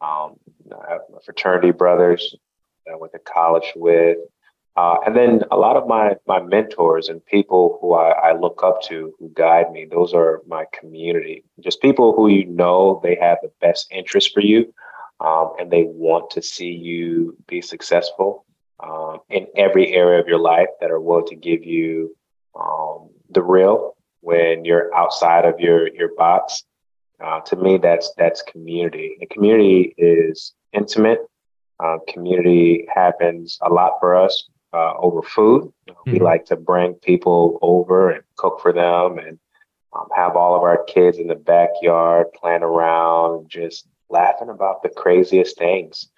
[0.00, 0.36] Um,
[0.70, 2.34] I have my fraternity brothers
[2.86, 4.18] that I went to college with.
[4.76, 8.60] Uh, and then a lot of my my mentors and people who I, I, look
[8.64, 11.44] up to, who guide me, those are my community.
[11.60, 14.74] Just people who you know they have the best interest for you,
[15.20, 18.44] um, and they want to see you be successful
[18.80, 20.68] um, in every area of your life.
[20.80, 22.16] That are willing to give you
[22.58, 26.64] um, the real when you're outside of your your box.
[27.22, 29.16] Uh, to me, that's that's community.
[29.20, 31.20] And community is intimate.
[31.82, 35.72] Uh, community happens a lot for us uh, over food.
[35.88, 36.12] Mm-hmm.
[36.12, 39.38] We like to bring people over and cook for them and
[39.94, 44.88] um, have all of our kids in the backyard playing around, just laughing about the
[44.88, 46.08] craziest things.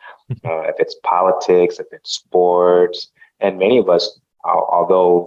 [0.45, 5.25] Uh, if it's politics, if it's sports, and many of us, although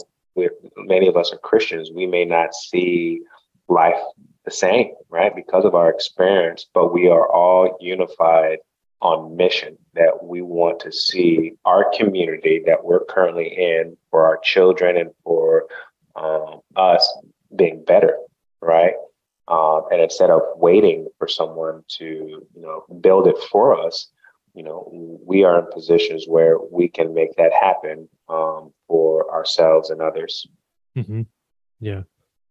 [0.78, 3.22] many of us are Christians, we may not see
[3.68, 4.00] life
[4.46, 5.36] the same, right?
[5.36, 8.60] Because of our experience, but we are all unified
[9.02, 14.38] on mission that we want to see our community that we're currently in for our
[14.44, 15.68] children and for
[16.16, 17.18] um, us
[17.56, 18.18] being better,
[18.62, 18.94] right?
[19.48, 24.10] Um, and instead of waiting for someone to, you know, build it for us,
[24.54, 24.90] you know,
[25.26, 30.46] we are in positions where we can make that happen um, for ourselves and others.
[30.98, 31.22] Mm-hmm.
[31.80, 32.02] Yeah,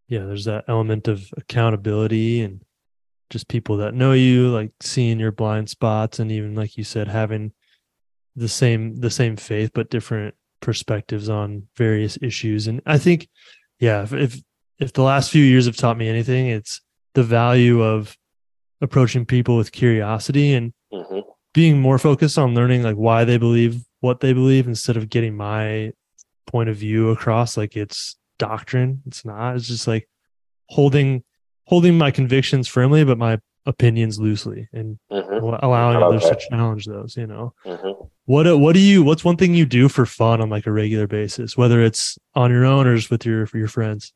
[0.07, 0.25] yeah.
[0.25, 2.61] There's that element of accountability and
[3.29, 7.07] just people that know you like seeing your blind spots and even like you said
[7.07, 7.51] having
[8.35, 13.29] the same the same faith but different perspectives on various issues and i think
[13.79, 14.41] yeah if if,
[14.79, 16.81] if the last few years have taught me anything it's
[17.13, 18.17] the value of
[18.81, 21.19] approaching people with curiosity and mm-hmm.
[21.53, 25.35] being more focused on learning like why they believe what they believe instead of getting
[25.35, 25.91] my
[26.51, 30.07] point of view across like it's doctrine it's not it's just like
[30.69, 31.23] holding
[31.69, 35.63] holding my convictions firmly, but my opinions loosely, and mm-hmm.
[35.63, 37.15] allowing others to challenge those.
[37.15, 38.03] You know, mm-hmm.
[38.25, 39.03] what uh, what do you?
[39.03, 42.51] What's one thing you do for fun on like a regular basis, whether it's on
[42.51, 44.13] your own or just with your your friends?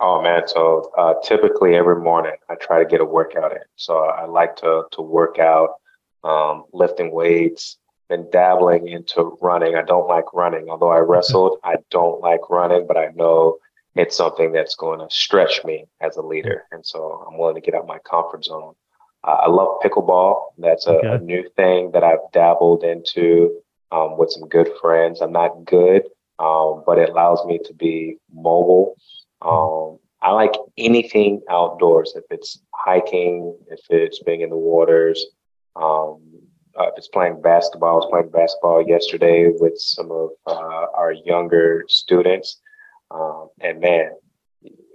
[0.00, 3.66] Oh man, so uh, typically every morning I try to get a workout in.
[3.76, 5.76] So I like to to work out,
[6.24, 9.76] um, lifting weights, been dabbling into running.
[9.76, 11.58] I don't like running, although I wrestled.
[11.64, 13.58] I don't like running, but I know
[13.94, 16.64] it's something that's going to stretch me as a leader.
[16.72, 18.74] And so I'm willing to get out my comfort zone.
[19.24, 20.52] Uh, I love pickleball.
[20.58, 21.08] That's a, okay.
[21.08, 25.20] a, new thing that I've dabbled into um, with some good friends.
[25.20, 26.04] I'm not good,
[26.38, 28.96] um, but it allows me to be mobile.
[29.42, 32.14] Um, I like anything outdoors.
[32.16, 35.26] If it's hiking, if it's being in the waters,
[35.74, 36.20] um,
[36.78, 37.90] uh, if it's playing basketball.
[37.90, 42.60] I was playing basketball yesterday with some of uh, our younger students.
[43.10, 44.10] Um, and man,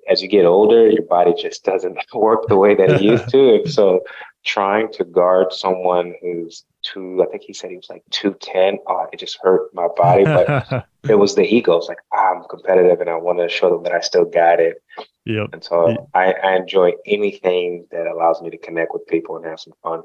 [0.09, 3.55] as you get older, your body just doesn't work the way that it used to.
[3.55, 4.01] And so
[4.45, 8.79] trying to guard someone who's two, I think he said he was like 210.
[8.87, 10.23] Oh, it just hurt my body.
[10.23, 11.77] But it was the ego.
[11.77, 14.59] It's like, ah, I'm competitive and I want to show them that I still got
[14.59, 14.81] it.
[15.25, 15.49] Yep.
[15.53, 16.09] And so.
[16.13, 20.01] I, I enjoy anything that allows me to connect with people and have some fun.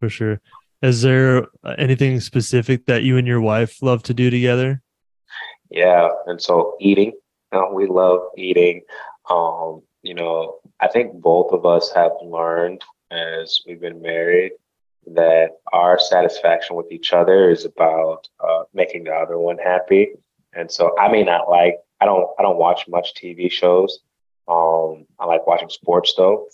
[0.00, 0.40] For sure.
[0.84, 1.46] Is there
[1.78, 4.82] anything specific that you and your wife love to do together?
[5.70, 6.10] Yeah.
[6.26, 7.12] And so eating
[7.54, 8.82] know, we love eating.
[9.30, 14.52] Um, you know, I think both of us have learned as we've been married
[15.06, 20.12] that our satisfaction with each other is about uh, making the other one happy.
[20.54, 24.00] And so I may not like I don't I don't watch much TV shows.
[24.48, 26.48] Um, I like watching sports though.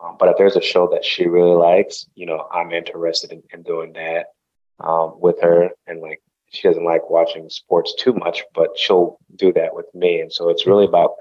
[0.00, 3.42] Um, but if there's a show that she really likes, you know, I'm interested in,
[3.52, 4.26] in doing that
[4.80, 9.52] um, with her and like she doesn't like watching sports too much, but she'll do
[9.54, 10.20] that with me.
[10.20, 11.12] And so it's really about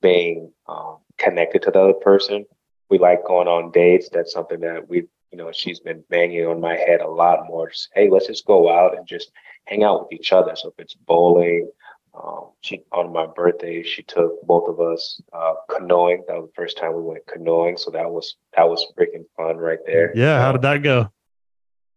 [0.00, 2.46] being um, connected to the other person.
[2.88, 4.08] We like going on dates.
[4.10, 7.70] That's something that we you know, she's been banging on my head a lot more.
[7.70, 9.30] Just, hey, let's just go out and just
[9.66, 10.56] hang out with each other.
[10.56, 11.70] So if it's bowling,
[12.14, 16.24] um, she on my birthday, she took both of us uh, canoeing.
[16.26, 19.56] That was the first time we went canoeing, so that was that was freaking fun
[19.56, 20.12] right there.
[20.14, 21.10] Yeah, how did that go?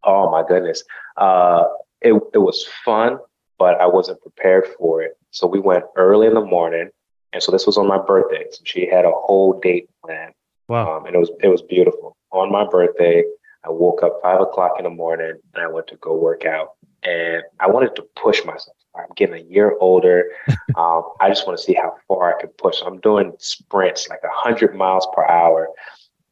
[0.04, 0.84] Oh my goodness,
[1.16, 1.64] uh,
[2.00, 3.18] it it was fun,
[3.58, 5.18] but I wasn't prepared for it.
[5.30, 6.90] So we went early in the morning,
[7.32, 8.44] and so this was on my birthday.
[8.50, 10.34] So she had a whole date planned.
[10.68, 12.16] Wow, um, and it was it was beautiful.
[12.30, 13.24] On my birthday,
[13.64, 16.70] I woke up five o'clock in the morning, and I went to go work out,
[17.02, 18.73] and I wanted to push myself.
[18.96, 20.30] I'm getting a year older.
[20.76, 22.80] um, I just want to see how far I can push.
[22.84, 25.68] I'm doing sprints like 100 miles per hour.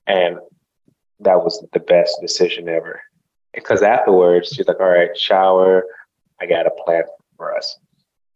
[0.06, 0.38] And
[1.20, 3.00] that was the best decision ever.
[3.54, 5.84] Because afterwards, she's like, all right, shower.
[6.40, 7.04] I got a plan
[7.36, 7.78] for us.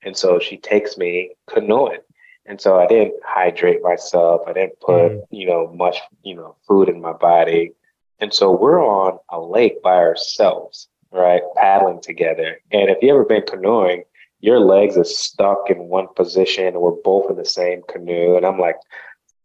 [0.03, 2.01] And so she takes me canoeing.
[2.47, 4.43] And so I didn't hydrate myself.
[4.47, 5.23] I didn't put, mm.
[5.31, 7.73] you know, much, you know, food in my body.
[8.21, 11.43] And so we're on a lake by ourselves, right?
[11.57, 12.61] Paddling together.
[12.71, 14.05] And if you ever been canoeing,
[14.47, 18.37] your legs are stuck in one position and we're both in the same canoe.
[18.37, 18.77] And I'm like,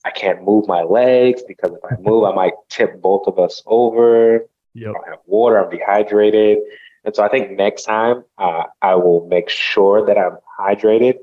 [0.05, 3.63] I can't move my legs because if I move, I might tip both of us
[3.65, 4.45] over.
[4.75, 4.89] Yep.
[4.89, 6.59] I don't have water, I'm dehydrated.
[7.03, 11.15] And so I think next time uh, I will make sure that I'm hydrated.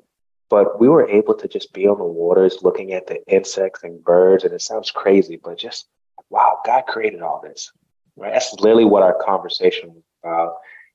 [0.50, 4.02] But we were able to just be on the waters looking at the insects and
[4.02, 4.42] birds.
[4.42, 5.86] And it sounds crazy, but just
[6.30, 7.70] wow, God created all this.
[8.16, 8.32] Right?
[8.32, 10.54] That's literally what our conversation was about.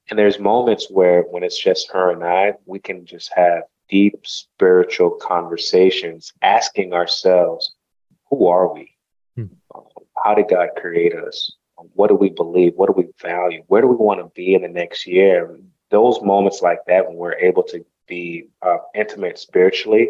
[0.09, 4.15] And there's moments where when it's just her and I, we can just have deep
[4.23, 7.73] spiritual conversations, asking ourselves,
[8.29, 8.91] who are we?
[9.35, 9.45] Hmm.
[9.73, 9.83] Um,
[10.23, 11.51] how did God create us?
[11.93, 12.73] What do we believe?
[12.75, 13.63] What do we value?
[13.67, 15.57] Where do we want to be in the next year?
[15.89, 20.09] Those moments like that, when we're able to be uh, intimate spiritually,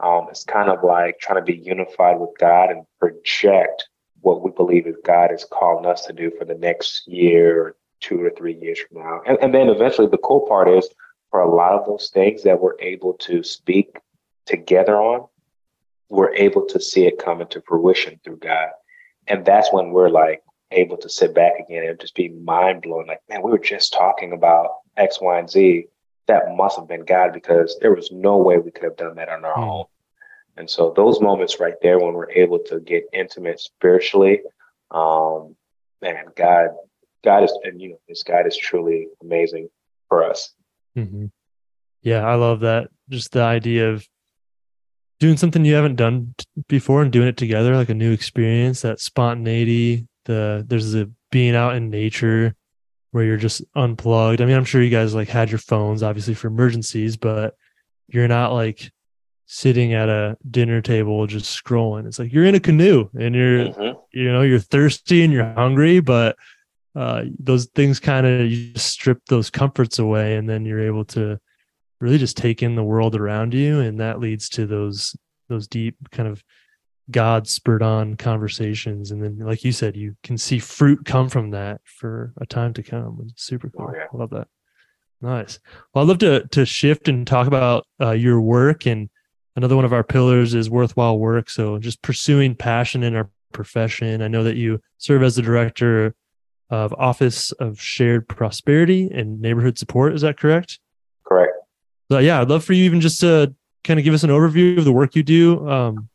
[0.00, 3.88] um, it's kind of like trying to be unified with God and project
[4.24, 8.20] what we believe is God is calling us to do for the next year two
[8.20, 9.20] or three years from now.
[9.26, 10.88] And, and then eventually, the cool part is
[11.30, 13.96] for a lot of those things that we're able to speak
[14.46, 15.26] together on,
[16.08, 18.68] we're able to see it come into fruition through God.
[19.26, 23.06] And that's when we're like able to sit back again and just be mind blown.
[23.06, 25.86] Like, man, we were just talking about X, Y, and Z.
[26.26, 29.28] That must have been God because there was no way we could have done that
[29.28, 29.70] on our mm.
[29.70, 29.84] own.
[30.56, 34.40] And so those moments right there when we're able to get intimate spiritually,
[34.90, 35.56] um,
[36.00, 36.68] man, God
[37.24, 39.68] God is, and you know, this God is truly amazing
[40.08, 40.54] for us.
[40.96, 41.26] Mm-hmm.
[42.02, 42.88] Yeah, I love that.
[43.08, 44.06] Just the idea of
[45.20, 46.34] doing something you haven't done
[46.68, 48.82] before and doing it together, like a new experience.
[48.82, 50.06] That spontaneity.
[50.26, 52.54] The there's the being out in nature
[53.10, 54.40] where you're just unplugged.
[54.40, 57.54] I mean, I'm sure you guys like had your phones obviously for emergencies, but
[58.08, 58.90] you're not like
[59.46, 62.06] sitting at a dinner table just scrolling.
[62.06, 63.98] It's like you're in a canoe and you're mm-hmm.
[64.12, 66.36] you know, you're thirsty and you're hungry, but
[66.94, 71.38] uh, those things kind of you strip those comforts away and then you're able to
[72.00, 75.16] really just take in the world around you and that leads to those
[75.48, 76.42] those deep kind of
[77.10, 79.10] god spurred on conversations.
[79.10, 82.72] And then like you said you can see fruit come from that for a time
[82.74, 83.88] to come super cool.
[83.90, 84.06] oh, yeah.
[84.12, 84.48] i love that.
[85.20, 85.58] Nice.
[85.92, 89.10] Well i'd love to to shift and talk about uh, your work and
[89.56, 91.50] another one of our pillars is worthwhile work.
[91.50, 94.22] So just pursuing passion in our profession.
[94.22, 96.14] I know that you serve as the director
[96.70, 100.14] of Office of Shared Prosperity and Neighborhood Support.
[100.14, 100.78] Is that correct?
[101.24, 101.52] Correct.
[102.10, 104.78] So, yeah, I'd love for you even just to kind of give us an overview
[104.78, 106.08] of the work you do, um,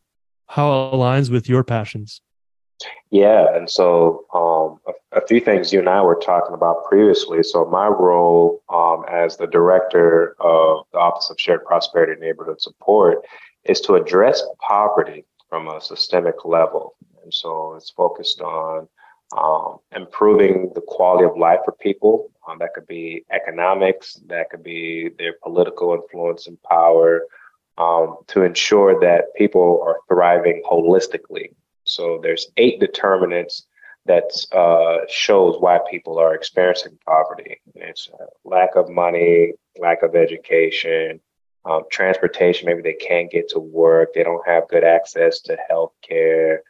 [0.47, 2.21] how it aligns with your passions.
[3.11, 7.43] Yeah, and so um, a, a, few things you and I were talking about previously.
[7.43, 12.61] So my role um, as the director of the Office of Shared Prosperity and Neighborhood
[12.61, 13.25] Support
[13.65, 16.95] is to address poverty from a systemic level.
[17.23, 18.87] And so it's focused on
[19.37, 22.31] um, improving the quality of life for people.
[22.47, 27.23] Um, that could be economics, that could be their political influence and power,
[27.77, 31.53] um, to ensure that people are thriving holistically.
[31.83, 33.67] So there's eight determinants
[34.05, 37.61] that uh, shows why people are experiencing poverty.
[37.75, 41.19] It's uh, lack of money, lack of education,
[41.65, 42.65] um, transportation.
[42.65, 44.13] Maybe they can't get to work.
[44.13, 46.63] They don't have good access to health care.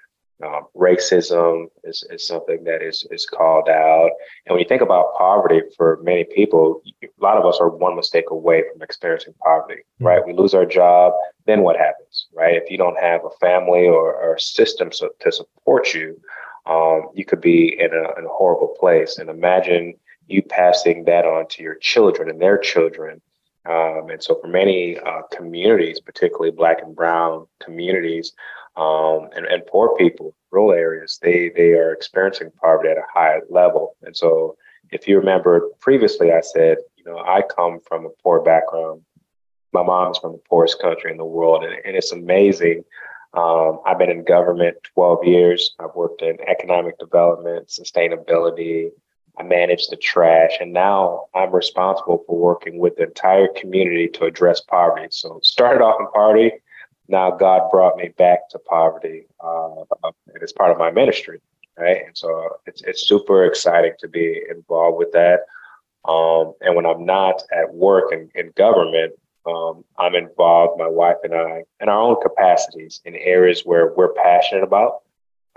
[0.45, 4.11] Um, racism is, is something that is, is called out.
[4.45, 7.95] And when you think about poverty for many people, a lot of us are one
[7.95, 10.05] mistake away from experiencing poverty, mm-hmm.
[10.05, 10.25] right?
[10.25, 11.13] We lose our job,
[11.45, 12.55] then what happens, right?
[12.55, 16.19] If you don't have a family or, or a system so, to support you,
[16.65, 19.17] um, you could be in a, in a horrible place.
[19.17, 19.95] And imagine
[20.27, 23.21] you passing that on to your children and their children.
[23.65, 28.31] Um, and so for many uh, communities, particularly Black and Brown communities,
[28.79, 33.39] um, and, and poor people, rural areas, they they are experiencing poverty at a high
[33.49, 33.95] level.
[34.03, 34.55] And so,
[34.91, 39.01] if you remember previously, I said, you know, I come from a poor background.
[39.73, 42.83] My mom's from the poorest country in the world, and, and it's amazing.
[43.33, 45.75] Um, I've been in government 12 years.
[45.79, 48.89] I've worked in economic development, sustainability.
[49.37, 54.25] I manage the trash, and now I'm responsible for working with the entire community to
[54.25, 55.07] address poverty.
[55.11, 56.51] So started off in poverty,
[57.09, 61.41] now God brought me back to poverty, uh, and it's part of my ministry,
[61.77, 62.03] right?
[62.05, 65.41] And so it's it's super exciting to be involved with that.
[66.07, 69.13] Um, and when I'm not at work in, in government,
[69.45, 74.13] um, I'm involved, my wife and I, in our own capacities in areas where we're
[74.13, 75.01] passionate about,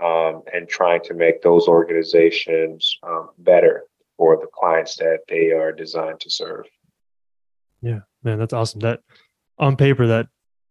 [0.03, 3.83] um, and trying to make those organizations um, better
[4.17, 6.65] for the clients that they are designed to serve.
[7.81, 8.79] Yeah, man, that's awesome.
[8.81, 9.01] That
[9.59, 10.27] on paper, that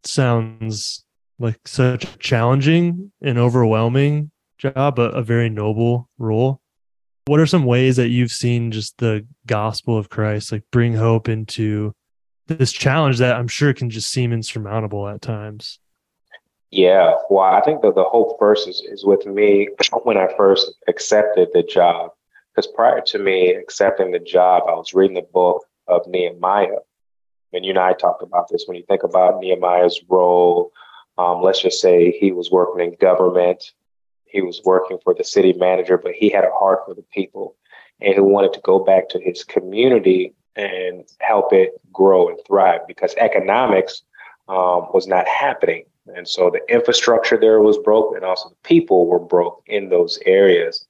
[0.07, 1.05] sounds
[1.39, 6.61] like such a challenging and overwhelming job, but a very noble role.
[7.27, 11.29] What are some ways that you've seen just the gospel of Christ like bring hope
[11.29, 11.95] into
[12.47, 15.79] this challenge that I'm sure can just seem insurmountable at times?
[16.71, 19.69] Yeah, well, I think that the hope first is, is with me
[20.05, 22.11] when I first accepted the job.
[22.55, 26.79] Because prior to me accepting the job, I was reading the book of Nehemiah
[27.53, 30.73] and you and I talked about this when you think about Nehemiah's role.
[31.19, 33.73] Um, let's just say he was working in government,
[34.25, 37.57] he was working for the city manager, but he had a heart for the people
[38.03, 42.81] and he wanted to go back to his community and help it grow and thrive
[42.87, 44.03] because economics
[44.49, 45.85] um, was not happening.
[46.15, 50.19] And so the infrastructure there was broke, and also the people were broke in those
[50.27, 50.85] areas.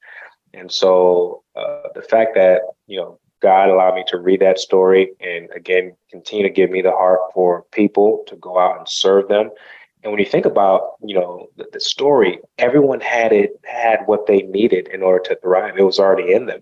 [0.55, 5.11] And so uh, the fact that you know God allowed me to read that story
[5.19, 9.27] and again continue to give me the heart for people to go out and serve
[9.27, 9.49] them.
[10.01, 14.27] And when you think about, you know, the, the, story, everyone had it had what
[14.27, 15.77] they needed in order to thrive.
[15.77, 16.61] It was already in them,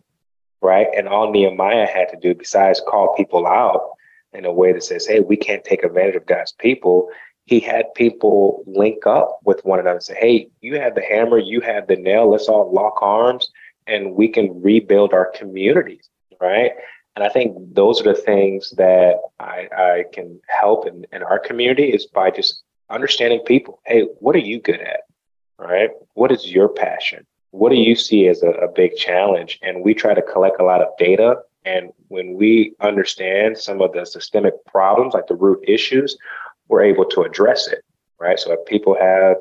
[0.62, 0.88] right?
[0.98, 3.92] And all Nehemiah had to do, besides call people out
[4.34, 7.10] in a way that says, "Hey, we can't take advantage of God's people,"
[7.46, 11.38] he had people link up with one another and say, "Hey, you have the hammer,
[11.38, 12.28] you have the nail.
[12.28, 13.52] Let's all lock arms,
[13.86, 16.10] and we can rebuild our communities."
[16.42, 16.72] Right?
[17.16, 21.40] And I think those are the things that I, I can help in, in our
[21.40, 23.82] community is by just understanding people.
[23.86, 25.02] Hey, what are you good at?
[25.58, 25.92] Right?
[26.14, 27.26] What is your passion?
[27.52, 29.60] What do you see as a, a big challenge?
[29.62, 31.42] And we try to collect a lot of data.
[31.66, 36.18] And when we understand some of the systemic problems, like the root issues,
[36.70, 37.84] we're able to address it.
[38.20, 38.40] Right.
[38.40, 39.38] So if people have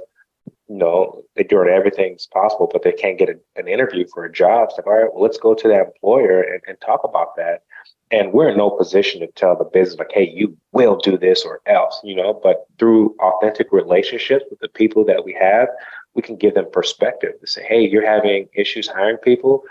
[0.70, 4.32] you know, they're doing everything possible, but they can't get a, an interview for a
[4.32, 4.68] job.
[4.68, 7.64] It's like, all right, well, let's go to that employer and, and talk about that.
[8.12, 11.44] And we're in no position to tell the business, like, hey, you will do this
[11.44, 15.66] or else, you know, but through authentic relationships with the people that we have,
[16.14, 19.64] we can give them perspective to say, hey, you're having issues hiring people.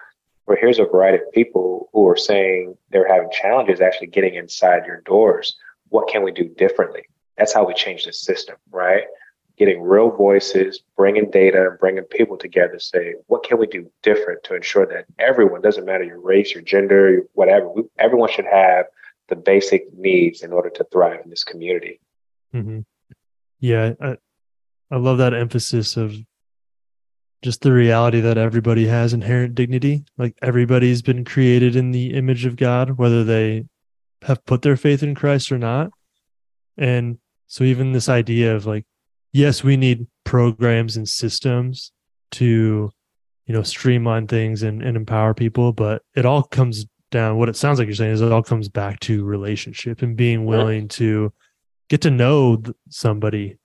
[0.48, 4.86] Or here's a variety of people who are saying they're having challenges actually getting inside
[4.86, 5.56] your doors.
[5.88, 7.04] What can we do differently?
[7.38, 9.04] That's how we change the system, right?
[9.60, 13.92] Getting real voices, bringing data, and bringing people together to say, what can we do
[14.02, 18.46] different to ensure that everyone, doesn't matter your race, your gender, whatever, we, everyone should
[18.46, 18.86] have
[19.28, 22.00] the basic needs in order to thrive in this community.
[22.56, 22.80] Mm-hmm.
[23.60, 24.18] Yeah, I,
[24.90, 26.16] I love that emphasis of
[27.42, 30.06] just the reality that everybody has inherent dignity.
[30.18, 33.66] Like everybody's been created in the image of God, whether they
[34.24, 35.92] have put their faith in Christ or not.
[36.78, 38.86] And so even this idea of like
[39.32, 41.92] yes, we need programs and systems
[42.32, 42.92] to,
[43.46, 47.38] you know, streamline things and, and empower people, but it all comes down.
[47.38, 50.46] What it sounds like you're saying is it all comes back to relationship and being
[50.46, 51.34] willing to
[51.90, 53.58] get to know somebody.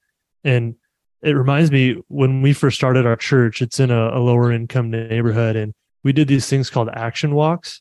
[0.42, 0.76] And
[1.22, 4.90] it reminds me when we first started our church, it's in a, a lower income
[4.90, 7.80] neighborhood, and we did these things called action walks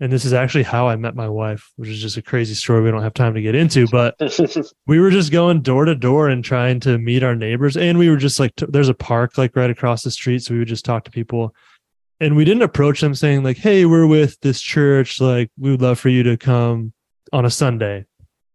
[0.00, 2.82] and this is actually how I met my wife, which is just a crazy story
[2.82, 3.86] we don't have time to get into.
[3.86, 4.14] But
[4.86, 8.10] we were just going door to door and trying to meet our neighbors, and we
[8.10, 10.68] were just like, t- there's a park like right across the street, so we would
[10.68, 11.54] just talk to people,
[12.20, 15.82] and we didn't approach them saying like, "Hey, we're with this church, like we would
[15.82, 16.92] love for you to come
[17.32, 18.04] on a Sunday."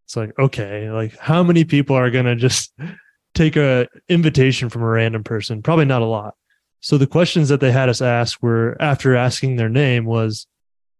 [0.06, 2.74] It's like, okay, like how many people are gonna just
[3.34, 5.64] take a invitation from a random person?
[5.64, 6.36] Probably not a lot.
[6.82, 10.48] So the questions that they had us ask were after asking their name was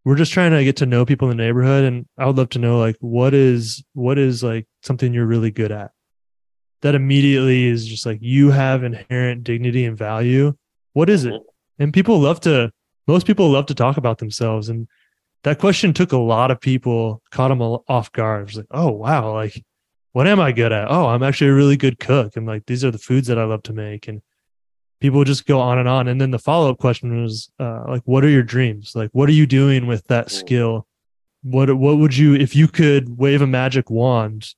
[0.04, 2.50] we're just trying to get to know people in the neighborhood and i would love
[2.50, 5.92] to know like what is what is like something you're really good at
[6.82, 10.54] that immediately is just like you have inherent dignity and value
[10.94, 11.84] what is it mm-hmm.
[11.84, 12.72] and people love to
[13.08, 14.88] most people love to talk about themselves and
[15.44, 18.90] that question took a lot of people caught them off guard it was like oh
[18.90, 19.64] wow like
[20.14, 20.92] what am I good at?
[20.92, 22.36] Oh, I'm actually a really good cook.
[22.36, 24.08] And like, these are the foods that I love to make.
[24.08, 24.22] And
[25.02, 26.08] people just go on and on.
[26.08, 28.94] And then the follow up question was uh, like, what are your dreams?
[28.96, 30.32] Like, what are you doing with that mm.
[30.32, 30.88] skill?
[31.44, 34.54] What, what would you, if you could wave a magic wand,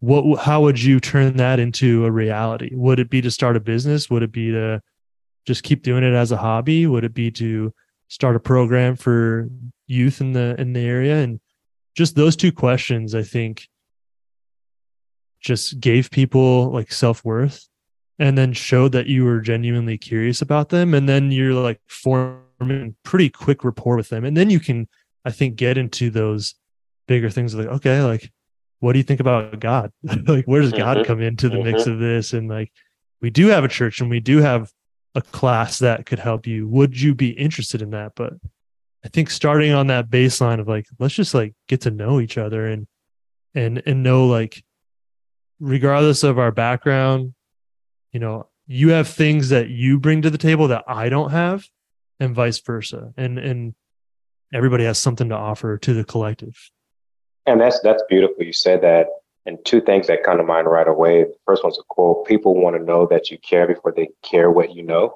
[0.00, 2.70] what, how would you turn that into a reality?
[2.72, 4.08] Would it be to start a business?
[4.08, 4.80] Would it be to
[5.44, 6.86] just keep doing it as a hobby?
[6.86, 7.72] Would it be to
[8.08, 9.48] start a program for
[9.86, 11.16] youth in the, in the area?
[11.16, 11.40] And
[11.94, 13.68] just those two questions, I think
[15.40, 17.68] just gave people like self-worth
[18.18, 20.94] and then showed that you were genuinely curious about them.
[20.94, 24.24] And then you're like forming pretty quick rapport with them.
[24.24, 24.88] And then you can
[25.26, 26.54] i think get into those
[27.08, 28.30] bigger things like okay like
[28.80, 29.90] what do you think about god?
[30.26, 31.06] Like where does god mm-hmm.
[31.06, 31.72] come into the mm-hmm.
[31.72, 32.32] mix of this?
[32.32, 32.70] And like
[33.20, 34.70] we do have a church and we do have
[35.14, 36.68] a class that could help you.
[36.68, 38.12] Would you be interested in that?
[38.14, 38.34] But
[39.04, 42.38] i think starting on that baseline of like let's just like get to know each
[42.38, 42.86] other and
[43.54, 44.64] and and know like
[45.60, 47.34] regardless of our background,
[48.14, 51.68] you know, you have things that you bring to the table that I don't have,
[52.18, 53.12] and vice versa.
[53.16, 53.74] And and
[54.54, 56.56] everybody has something to offer to the collective.
[57.44, 58.42] And that's that's beautiful.
[58.42, 59.08] You said that.
[59.46, 61.24] And two things that come to mind right away.
[61.24, 62.26] The first one's a quote.
[62.26, 65.08] People want to know that you care before they care what you know.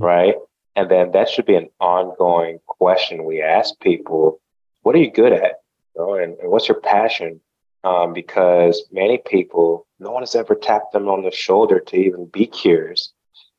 [0.00, 0.04] Mm-hmm.
[0.04, 0.34] Right.
[0.74, 4.40] And then that should be an ongoing question we ask people.
[4.82, 5.60] What are you good at?
[5.94, 7.40] You know, and, and what's your passion?
[7.84, 12.26] um, because many people, no one has ever tapped them on the shoulder to even
[12.26, 13.12] be curious.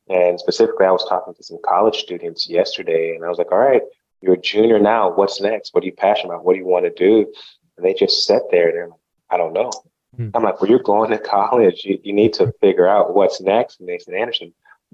[0.10, 3.60] And specifically, I was talking to some college students yesterday, and I was like, all
[3.60, 3.84] right,
[4.22, 5.14] you're a junior now.
[5.14, 5.74] What's next?
[5.74, 6.46] What are you passionate about?
[6.46, 7.32] What do you want to do?
[7.78, 8.72] And they just sat there.
[8.72, 9.72] They're like, I don't know.
[10.16, 10.30] Hmm.
[10.34, 11.86] I'm like, well, you're going to college.
[11.86, 13.80] You, you need to figure out what's next.
[13.80, 14.52] And they said, Anderson,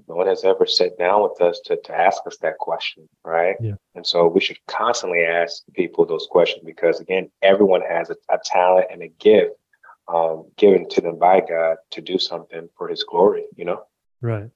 [0.08, 3.56] no one has ever sat down with us to, to ask us that question, right?
[3.60, 3.74] Yeah.
[3.94, 8.38] And so we should constantly ask people those questions because, again, everyone has a, a
[8.44, 9.52] talent and a gift
[10.08, 13.82] um, given to them by God to do something for His glory, you know?
[14.20, 14.50] Right.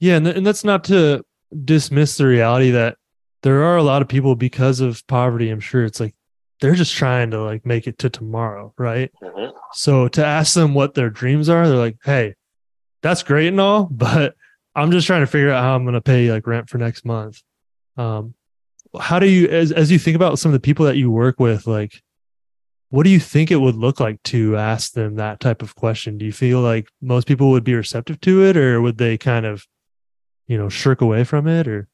[0.00, 0.16] Yeah.
[0.16, 1.24] And, and that's not to
[1.64, 2.96] dismiss the reality that
[3.42, 5.50] there are a lot of people because of poverty.
[5.50, 6.14] I'm sure it's like
[6.60, 9.10] they're just trying to like make it to tomorrow, right?
[9.22, 9.56] Mm-hmm.
[9.72, 12.34] So to ask them what their dreams are, they're like, hey,
[13.02, 14.34] that's great and all, but
[14.74, 17.04] I'm just trying to figure out how I'm going to pay like rent for next
[17.04, 17.42] month.
[17.96, 18.34] Um,
[18.98, 21.38] how do you, as, as you think about some of the people that you work
[21.40, 22.02] with, like,
[22.90, 26.16] what do you think it would look like to ask them that type of question?
[26.16, 29.44] Do you feel like most people would be receptive to it or would they kind
[29.44, 29.66] of,
[30.46, 31.88] you know, shirk away from it or?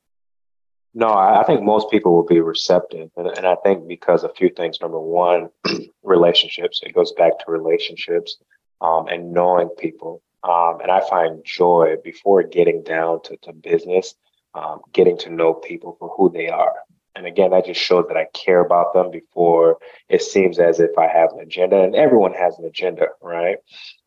[0.96, 3.10] No, I think most people will be receptive.
[3.16, 4.80] And, and I think because a few things.
[4.80, 5.50] Number one,
[6.04, 6.80] relationships.
[6.84, 8.36] It goes back to relationships
[8.80, 10.22] um, and knowing people.
[10.44, 14.14] Um, and I find joy before getting down to, to business,
[14.54, 16.74] um, getting to know people for who they are.
[17.16, 20.98] And again, that just shows that I care about them before it seems as if
[20.98, 21.82] I have an agenda.
[21.82, 23.58] And everyone has an agenda, right?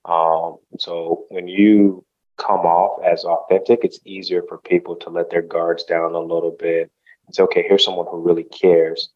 [0.05, 2.05] Um, so when you
[2.37, 6.55] come off as authentic, it's easier for people to let their guards down a little
[6.57, 6.91] bit
[7.25, 9.09] and say, okay, here's someone who really cares.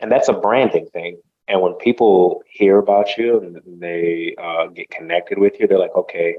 [0.00, 1.20] And that's a branding thing.
[1.48, 5.96] And when people hear about you and they uh, get connected with you, they're like,
[5.96, 6.36] okay,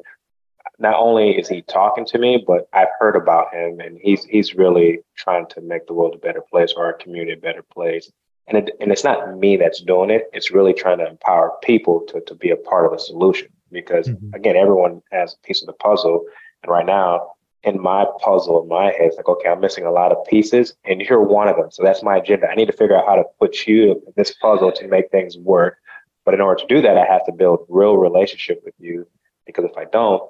[0.79, 4.55] not only is he talking to me, but I've heard about him, and he's he's
[4.55, 8.11] really trying to make the world a better place or our community a better place.
[8.47, 12.01] And it, and it's not me that's doing it; it's really trying to empower people
[12.09, 13.49] to to be a part of the solution.
[13.71, 14.33] Because mm-hmm.
[14.33, 16.25] again, everyone has a piece of the puzzle,
[16.63, 19.91] and right now, in my puzzle, in my head, it's like, okay, I'm missing a
[19.91, 21.71] lot of pieces, and you're one of them.
[21.71, 22.49] So that's my agenda.
[22.49, 25.37] I need to figure out how to put you in this puzzle to make things
[25.37, 25.77] work.
[26.25, 29.07] But in order to do that, I have to build real relationship with you.
[29.45, 30.23] Because if I don't,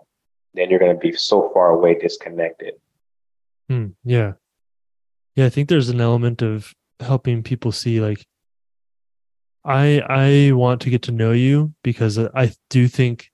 [0.54, 2.76] then you're going to be so far away disconnected.
[3.70, 4.34] Mm, yeah.
[5.36, 8.26] Yeah, I think there's an element of helping people see like
[9.64, 13.30] I I want to get to know you because I do think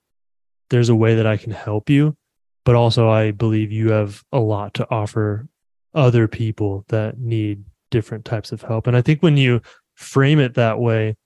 [0.70, 2.16] there's a way that I can help you,
[2.64, 5.48] but also I believe you have a lot to offer
[5.94, 8.86] other people that need different types of help.
[8.86, 9.60] And I think when you
[9.94, 11.16] frame it that way,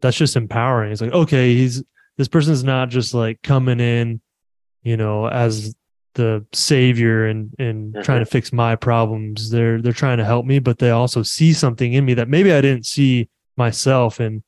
[0.00, 0.92] that's just empowering.
[0.92, 1.82] It's like, okay, he's
[2.16, 4.20] this person's not just like coming in
[4.88, 5.74] you know, as
[6.18, 8.02] the savior and and mm-hmm.
[8.02, 9.50] trying to fix my problems.
[9.50, 12.52] They're they're trying to help me, but they also see something in me that maybe
[12.52, 14.20] I didn't see myself.
[14.20, 14.42] And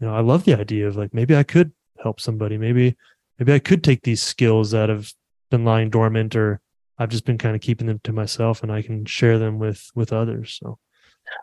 [0.00, 1.70] you know, I love the idea of like maybe I could
[2.02, 2.56] help somebody.
[2.58, 2.96] Maybe
[3.38, 5.12] maybe I could take these skills that have
[5.50, 6.60] been lying dormant or
[6.98, 9.90] I've just been kind of keeping them to myself and I can share them with
[9.94, 10.58] with others.
[10.60, 10.78] So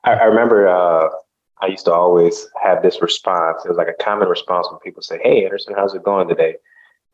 [0.04, 1.10] I, I remember uh
[1.62, 3.66] I used to always have this response.
[3.66, 6.56] It was like a common response when people say, Hey Anderson, how's it going today?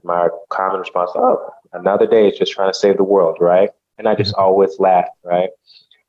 [0.06, 3.70] My common response, oh, another day is just trying to save the world, right?
[3.98, 4.42] And I just mm-hmm.
[4.42, 5.50] always laugh, right?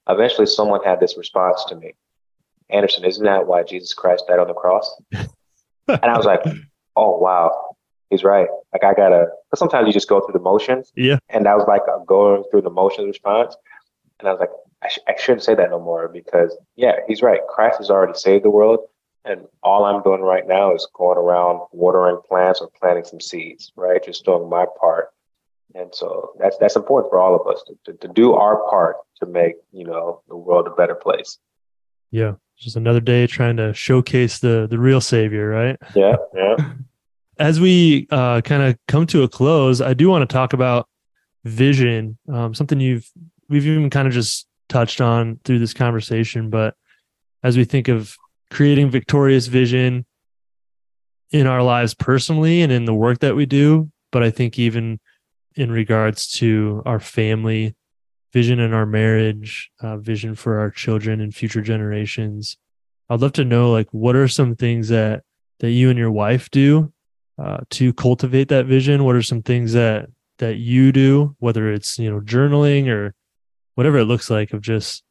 [0.08, 1.94] Eventually, someone had this response to me
[2.70, 4.90] Anderson, isn't that why Jesus Christ died on the cross?
[5.12, 6.42] and I was like,
[6.96, 7.76] oh, wow.
[8.10, 8.48] he's right.
[8.72, 10.92] Like I gotta, but sometimes you just go through the motions.
[10.96, 11.18] Yeah.
[11.28, 13.56] And that was like a going through the motions response.
[14.18, 14.50] And I was like,
[14.82, 17.40] I, sh- I shouldn't say that no more because yeah, he's right.
[17.48, 18.80] Christ has already saved the world.
[19.26, 23.72] And all I'm doing right now is going around watering plants or planting some seeds,
[23.76, 24.02] right?
[24.02, 25.08] Just doing my part.
[25.74, 28.96] And so that's that's important for all of us to, to, to do our part
[29.20, 31.38] to make, you know, the world a better place.
[32.10, 32.34] Yeah.
[32.56, 35.76] Just another day trying to showcase the the real savior, right?
[35.94, 36.56] Yeah, yeah.
[37.38, 40.88] As we uh, kind of come to a close, I do want to talk about
[41.44, 42.16] vision.
[42.32, 43.10] Um, something you've
[43.48, 46.74] we've even kind of just touched on through this conversation, but
[47.42, 48.16] as we think of
[48.50, 50.06] creating victorious vision
[51.30, 55.00] in our lives personally and in the work that we do, but I think even
[55.54, 57.74] in regards to our family,
[58.32, 62.58] vision in our marriage, uh, vision for our children and future generations.
[63.08, 65.22] I'd love to know like what are some things that
[65.60, 66.92] that you and your wife do
[67.38, 69.04] uh, to cultivate that vision?
[69.04, 73.14] What are some things that that you do, whether it's you know journaling or
[73.74, 75.02] whatever it looks like, of just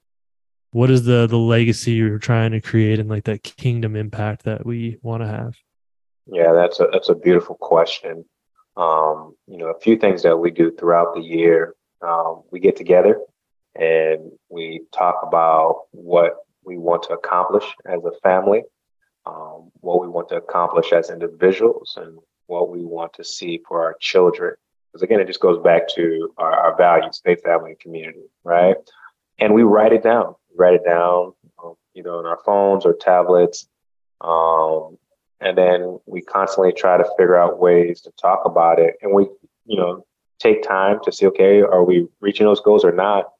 [0.75, 4.65] what is the the legacy you're trying to create and like that kingdom impact that
[4.65, 5.55] we want to have?
[6.27, 8.25] Yeah, that's a that's a beautiful question.
[8.75, 11.75] Um, you know, a few things that we do throughout the year.
[12.01, 13.21] Um, we get together
[13.79, 16.33] and we talk about what
[16.65, 18.63] we want to accomplish as a family,
[19.25, 23.81] um, what we want to accomplish as individuals, and what we want to see for
[23.81, 24.55] our children.
[24.91, 28.75] Because again, it just goes back to our, our values, faith, family, and community, right?
[29.39, 30.35] And we write it down.
[30.55, 31.33] Write it down,
[31.63, 33.67] um, either on our phones or tablets.
[34.21, 34.97] Um,
[35.41, 38.95] and then we constantly try to figure out ways to talk about it.
[39.01, 39.23] And we,
[39.65, 40.05] you know,
[40.39, 43.31] take time to see, okay, are we reaching those goals or not?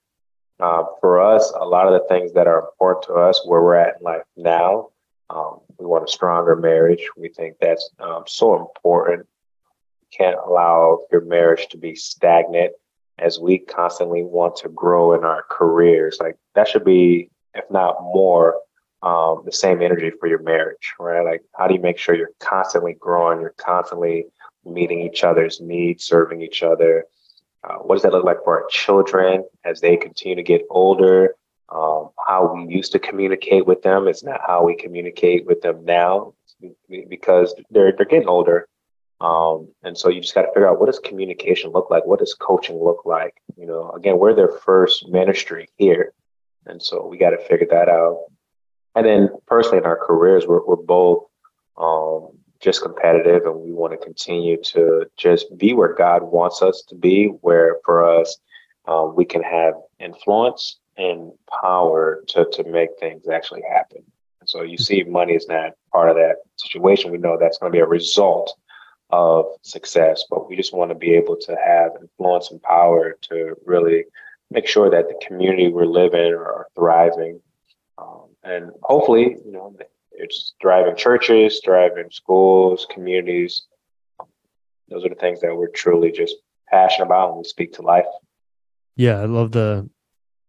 [0.59, 3.75] Uh, for us, a lot of the things that are important to us, where we're
[3.75, 4.89] at in life now,
[5.29, 7.07] um, we want a stronger marriage.
[7.17, 9.27] We think that's um, so important.
[10.01, 12.73] You can't allow your marriage to be stagnant
[13.17, 16.17] as we constantly want to grow in our careers.
[16.19, 18.59] Like that should be, if not more,
[19.01, 21.23] um, the same energy for your marriage, right?
[21.23, 23.39] Like, how do you make sure you're constantly growing?
[23.39, 24.25] You're constantly
[24.65, 27.05] meeting each other's needs, serving each other.
[27.63, 31.35] Uh, what does that look like for our children as they continue to get older?
[31.69, 35.83] Um, how we used to communicate with them is not how we communicate with them
[35.83, 36.33] now
[37.09, 38.67] because they're they're getting older.
[39.21, 42.05] Um, and so you just got to figure out what does communication look like?
[42.05, 43.35] What does coaching look like?
[43.57, 46.13] You know, again, we're their first ministry here.
[46.65, 48.25] And so we got to figure that out.
[48.95, 51.25] And then personally in our careers, we're, we're both
[51.77, 56.83] um, just competitive and we want to continue to just be where God wants us
[56.89, 58.37] to be, where for us,
[58.87, 64.03] um, we can have influence and power to, to make things actually happen.
[64.39, 67.11] And so you see, money is not part of that situation.
[67.11, 68.55] We know that's going to be a result
[69.09, 73.55] of success, but we just want to be able to have influence and power to
[73.65, 74.05] really
[74.51, 77.39] make sure that the community we're living are thriving.
[77.97, 79.75] Um, and hopefully, you know,
[80.11, 83.63] it's driving churches, driving schools, communities.
[84.89, 86.35] Those are the things that we're truly just
[86.69, 88.05] passionate about when we speak to life.
[88.95, 89.89] Yeah, I love the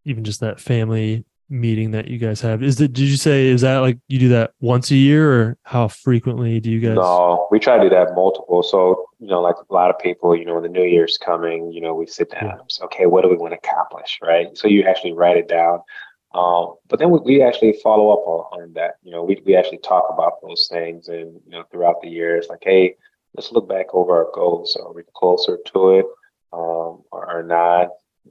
[0.05, 2.63] even just that family meeting that you guys have.
[2.63, 5.59] Is it did you say is that like you do that once a year or
[5.63, 8.63] how frequently do you guys No, we try to do that multiple.
[8.63, 11.73] So, you know, like a lot of people, you know, when the new year's coming,
[11.73, 12.85] you know, we sit down yeah.
[12.85, 14.19] okay, what do we want to accomplish?
[14.23, 14.57] Right.
[14.57, 15.81] So you actually write it down.
[16.35, 18.97] Um, but then we, we, actually follow up on, on, that.
[19.03, 22.49] You know, we, we actually talk about those things and, you know, throughout the years,
[22.51, 22.97] like, hey,
[23.35, 24.77] let's look back over our goals.
[24.77, 26.07] Are we closer to it
[26.53, 27.89] um, or, or, not?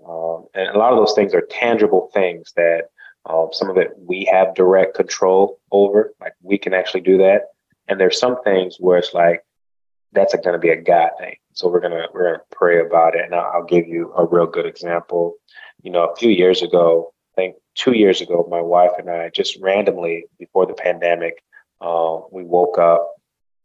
[0.07, 2.89] Um, and a lot of those things are tangible things that
[3.25, 6.13] um, some of it we have direct control over.
[6.19, 7.43] Like we can actually do that.
[7.87, 9.43] And there's some things where it's like,
[10.11, 11.35] that's going to be a God thing.
[11.53, 14.47] So we're gonna we're gonna pray about it, and I'll, I'll give you a real
[14.47, 15.35] good example.
[15.83, 19.29] You know, a few years ago, I think two years ago, my wife and I
[19.29, 21.43] just randomly before the pandemic,
[21.81, 23.09] uh, we woke up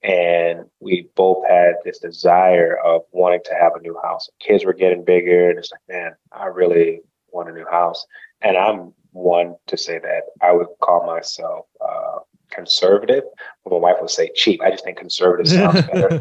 [0.02, 4.28] and we both had this desire of wanting to have a new house.
[4.40, 7.00] Kids were getting bigger, and it's like, man, I really
[7.32, 8.06] want a new house.
[8.40, 12.18] And I'm one to say that I would call myself uh,
[12.50, 13.24] conservative,
[13.64, 14.60] but my wife would say cheap.
[14.62, 16.20] I just think conservative sounds better.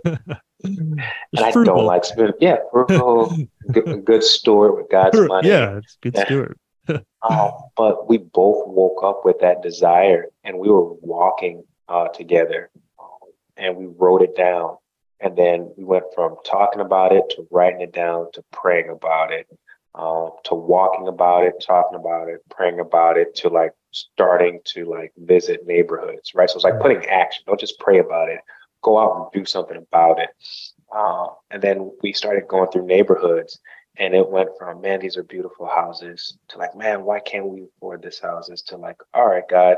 [0.63, 1.01] and
[1.37, 2.03] I don't like.
[2.39, 3.35] Yeah, frugal,
[3.71, 5.49] good, good steward with God's money.
[5.49, 6.57] Yeah, it's good steward.
[6.87, 12.69] um, but we both woke up with that desire and we were walking uh, together
[13.57, 14.77] and we wrote it down.
[15.21, 19.33] And then we went from talking about it to writing it down to praying about
[19.33, 19.47] it,
[19.95, 24.85] uh, to walking about it, talking about it, praying about it, to like starting to
[24.85, 26.49] like visit neighborhoods, right?
[26.49, 27.43] So it's like putting action.
[27.47, 28.39] Don't just pray about it,
[28.83, 30.29] go out and do something about it.
[30.95, 33.59] Uh, and then we started going through neighborhoods
[33.97, 37.63] and it went from, man, these are beautiful houses to like, man, why can't we
[37.63, 39.77] afford this houses to like, all right, God,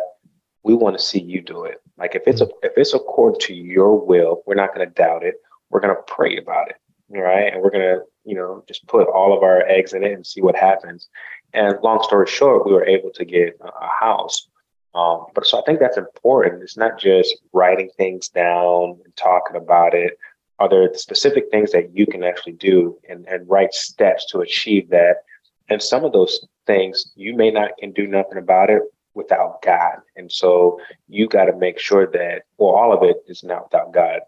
[0.64, 1.82] we want to see you do it.
[1.97, 5.24] Like if it's a, if it's according to your will, we're not going to doubt
[5.24, 5.36] it.
[5.70, 6.76] We're going to pray about it.
[7.09, 7.51] Right.
[7.51, 10.26] And we're going to, you know, just put all of our eggs in it and
[10.26, 11.09] see what happens.
[11.53, 14.47] And long story short, we were able to get a house.
[14.93, 16.63] Um, but so I think that's important.
[16.63, 20.17] It's not just writing things down and talking about it.
[20.59, 24.89] Are there specific things that you can actually do and, and write steps to achieve
[24.89, 25.24] that?
[25.69, 28.82] And some of those things you may not can do nothing about it
[29.13, 29.97] without God.
[30.15, 33.93] And so you got to make sure that, well, all of it is not without
[33.93, 34.19] God,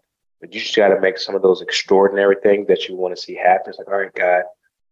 [0.44, 3.22] but you just got to make some of those extraordinary things that you want to
[3.22, 3.70] see happen.
[3.70, 4.42] It's like, all right, God,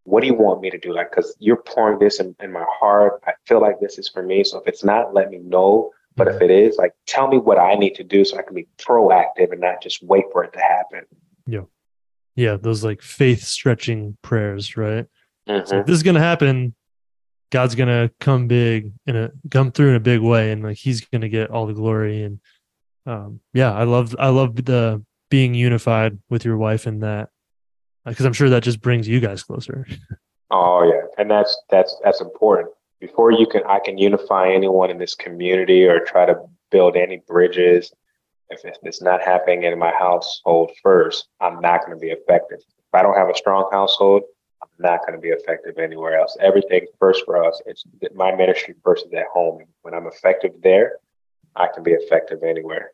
[0.04, 0.94] what do you want me to do?
[0.94, 3.22] Like, because you're pouring this in, in my heart.
[3.26, 4.44] I feel like this is for me.
[4.44, 5.90] So if it's not, let me know.
[6.16, 8.54] But if it is, like, tell me what I need to do so I can
[8.54, 11.04] be proactive and not just wait for it to happen.
[11.46, 11.64] Yeah.
[12.34, 12.56] Yeah.
[12.56, 15.04] Those like faith stretching prayers, right?
[15.46, 15.66] Mm-hmm.
[15.66, 16.74] So if this is going to happen,
[17.50, 20.50] God's going to come big and a come through in a big way.
[20.50, 22.22] And like, he's going to get all the glory.
[22.22, 22.40] And
[23.04, 27.30] um, yeah, I love, I love the being unified with your wife in that
[28.04, 29.86] because I'm sure that just brings you guys closer.
[30.50, 31.06] Oh yeah.
[31.16, 32.68] And that's, that's, that's important
[33.00, 36.36] before you can, I can unify anyone in this community or try to
[36.70, 37.90] build any bridges
[38.50, 42.58] if it's not happening in my household first, I'm not going to be effective.
[42.58, 44.22] If I don't have a strong household,
[44.62, 46.36] I'm not going to be effective anywhere else.
[46.40, 47.60] Everything first for us.
[47.66, 49.64] It's my ministry first is at home.
[49.82, 50.96] When I'm effective there,
[51.56, 52.92] I can be effective anywhere.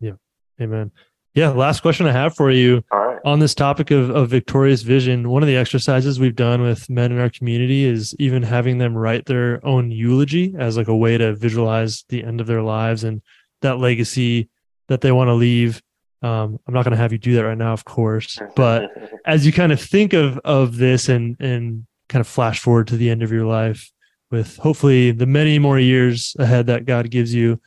[0.00, 0.16] Yeah.
[0.60, 0.92] Amen.
[1.34, 1.50] Yeah.
[1.50, 3.18] Last question I have for you right.
[3.24, 5.28] on this topic of, of victorious vision.
[5.28, 8.96] One of the exercises we've done with men in our community is even having them
[8.96, 13.02] write their own eulogy as like a way to visualize the end of their lives
[13.02, 13.20] and
[13.62, 14.48] that legacy
[14.88, 15.82] that they want to leave.
[16.22, 18.90] Um, I'm not going to have you do that right now, of course, but
[19.26, 22.96] as you kind of think of of this and and kind of flash forward to
[22.96, 23.90] the end of your life,
[24.30, 27.60] with hopefully the many more years ahead that God gives you,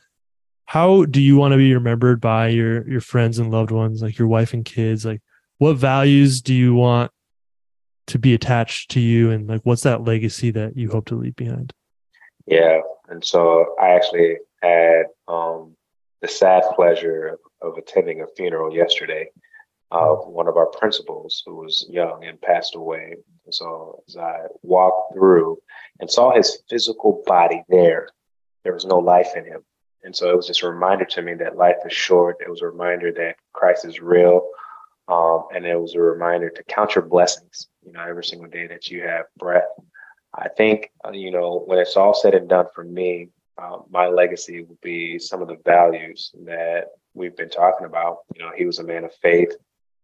[0.68, 4.18] how do you want to be remembered by your your friends and loved ones, like
[4.18, 5.06] your wife and kids?
[5.06, 5.22] Like,
[5.56, 7.10] what values do you want
[8.08, 11.36] to be attached to you, and like, what's that legacy that you hope to leave
[11.36, 11.72] behind?
[12.46, 15.74] Yeah, and so I actually had um,
[16.20, 19.30] the sad pleasure of, attending a funeral yesterday
[19.90, 23.16] of one of our principals who was young and passed away.
[23.46, 25.60] And so as I walked through
[25.98, 28.10] and saw his physical body there,
[28.64, 29.62] there was no life in him.
[30.04, 32.36] And so it was just a reminder to me that life is short.
[32.40, 34.48] It was a reminder that Christ is real.
[35.08, 38.66] Um, and it was a reminder to count your blessings, you know, every single day
[38.66, 39.68] that you have breath.
[40.34, 44.06] I think, uh, you know, when it's all said and done for me, uh, my
[44.06, 48.18] legacy will be some of the values that we've been talking about.
[48.34, 49.56] You know, he was a man of faith,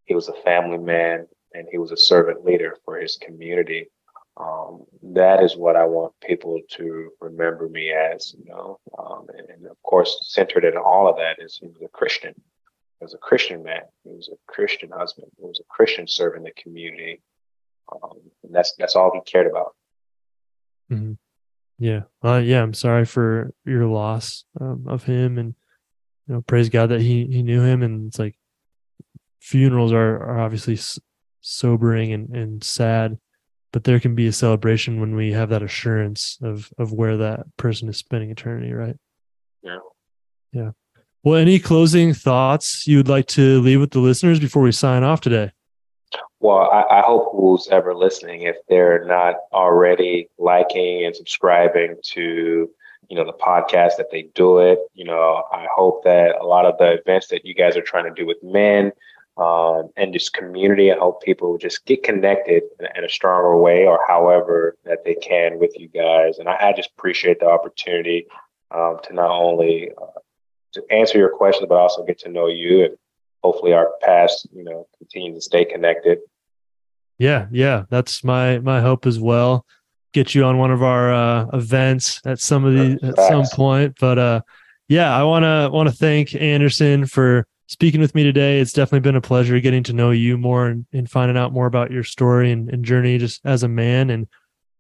[0.05, 3.91] he was a family man, and he was a servant leader for his community.
[4.37, 8.80] Um, that is what I want people to remember me as, you know.
[8.99, 12.35] Um, and, and, of course, centered in all of that is he was a Christian.
[12.99, 13.82] He was a Christian man.
[14.03, 15.28] He was a Christian husband.
[15.39, 17.22] He was a Christian servant in the community.
[17.93, 19.76] Um, and that's that's all he cared about.
[20.91, 21.12] Mm-hmm.
[21.78, 22.03] Yeah.
[22.24, 22.62] Uh, yeah.
[22.62, 25.55] I'm sorry for your loss um, of him, and
[26.26, 27.82] you know, praise God that he he knew him.
[27.82, 28.37] And it's like
[29.41, 30.78] funerals are are obviously
[31.41, 33.18] sobering and and sad,
[33.75, 37.45] but there can be a celebration when we have that assurance of of where that
[37.57, 38.72] person is spending eternity.
[38.72, 38.97] Right.
[39.62, 39.79] Yeah.
[40.53, 40.70] Yeah.
[41.25, 45.03] Well, any closing thoughts you would like to leave with the listeners before we sign
[45.03, 45.51] off today?
[46.39, 52.70] Well, I, I, hope who's ever listening, if they're not already liking and subscribing to,
[53.09, 54.79] you know, the podcast, that they do it.
[54.93, 58.05] You know, I hope that a lot of the events that you guys are trying
[58.05, 58.93] to do with men
[59.37, 63.85] um, and just community, I hope people just get connected in, in, a stronger way
[63.85, 66.39] or however that they can with you guys.
[66.39, 68.26] And I, I just appreciate the opportunity
[68.70, 70.20] um, to not only uh,
[70.74, 72.97] to answer your questions, but also get to know you and
[73.43, 76.18] hopefully our past, you know, continue to stay connected.
[77.18, 79.66] Yeah, yeah, that's my my hope as well.
[80.12, 83.97] Get you on one of our uh, events at some of the at some point.
[84.01, 84.41] But uh,
[84.89, 88.61] yeah, I want to want to thank Anderson for speaking with me today.
[88.61, 91.67] It's definitely been a pleasure getting to know you more and, and finding out more
[91.67, 94.11] about your story and, and journey just as a man.
[94.11, 94.29] And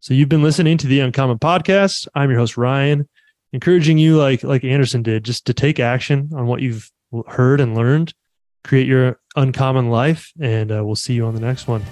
[0.00, 2.08] so you've been listening to the Uncommon Podcast.
[2.14, 3.08] I'm your host Ryan,
[3.52, 6.90] encouraging you like like Anderson did, just to take action on what you've
[7.28, 8.12] heard and learned,
[8.64, 11.82] create your uncommon life, and uh, we'll see you on the next one.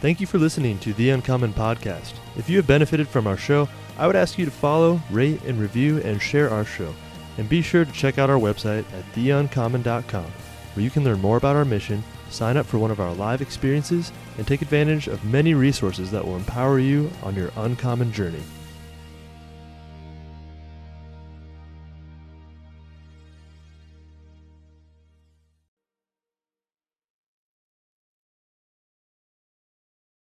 [0.00, 2.14] Thank you for listening to The Uncommon Podcast.
[2.36, 5.60] If you have benefited from our show, I would ask you to follow, rate, and
[5.60, 6.92] review and share our show.
[7.38, 10.26] And be sure to check out our website at theeuncommon.com.
[10.74, 13.42] where you can learn more about our mission, sign up for one of our live
[13.42, 18.42] experiences, and take advantage of many resources that will empower you on your uncommon journey.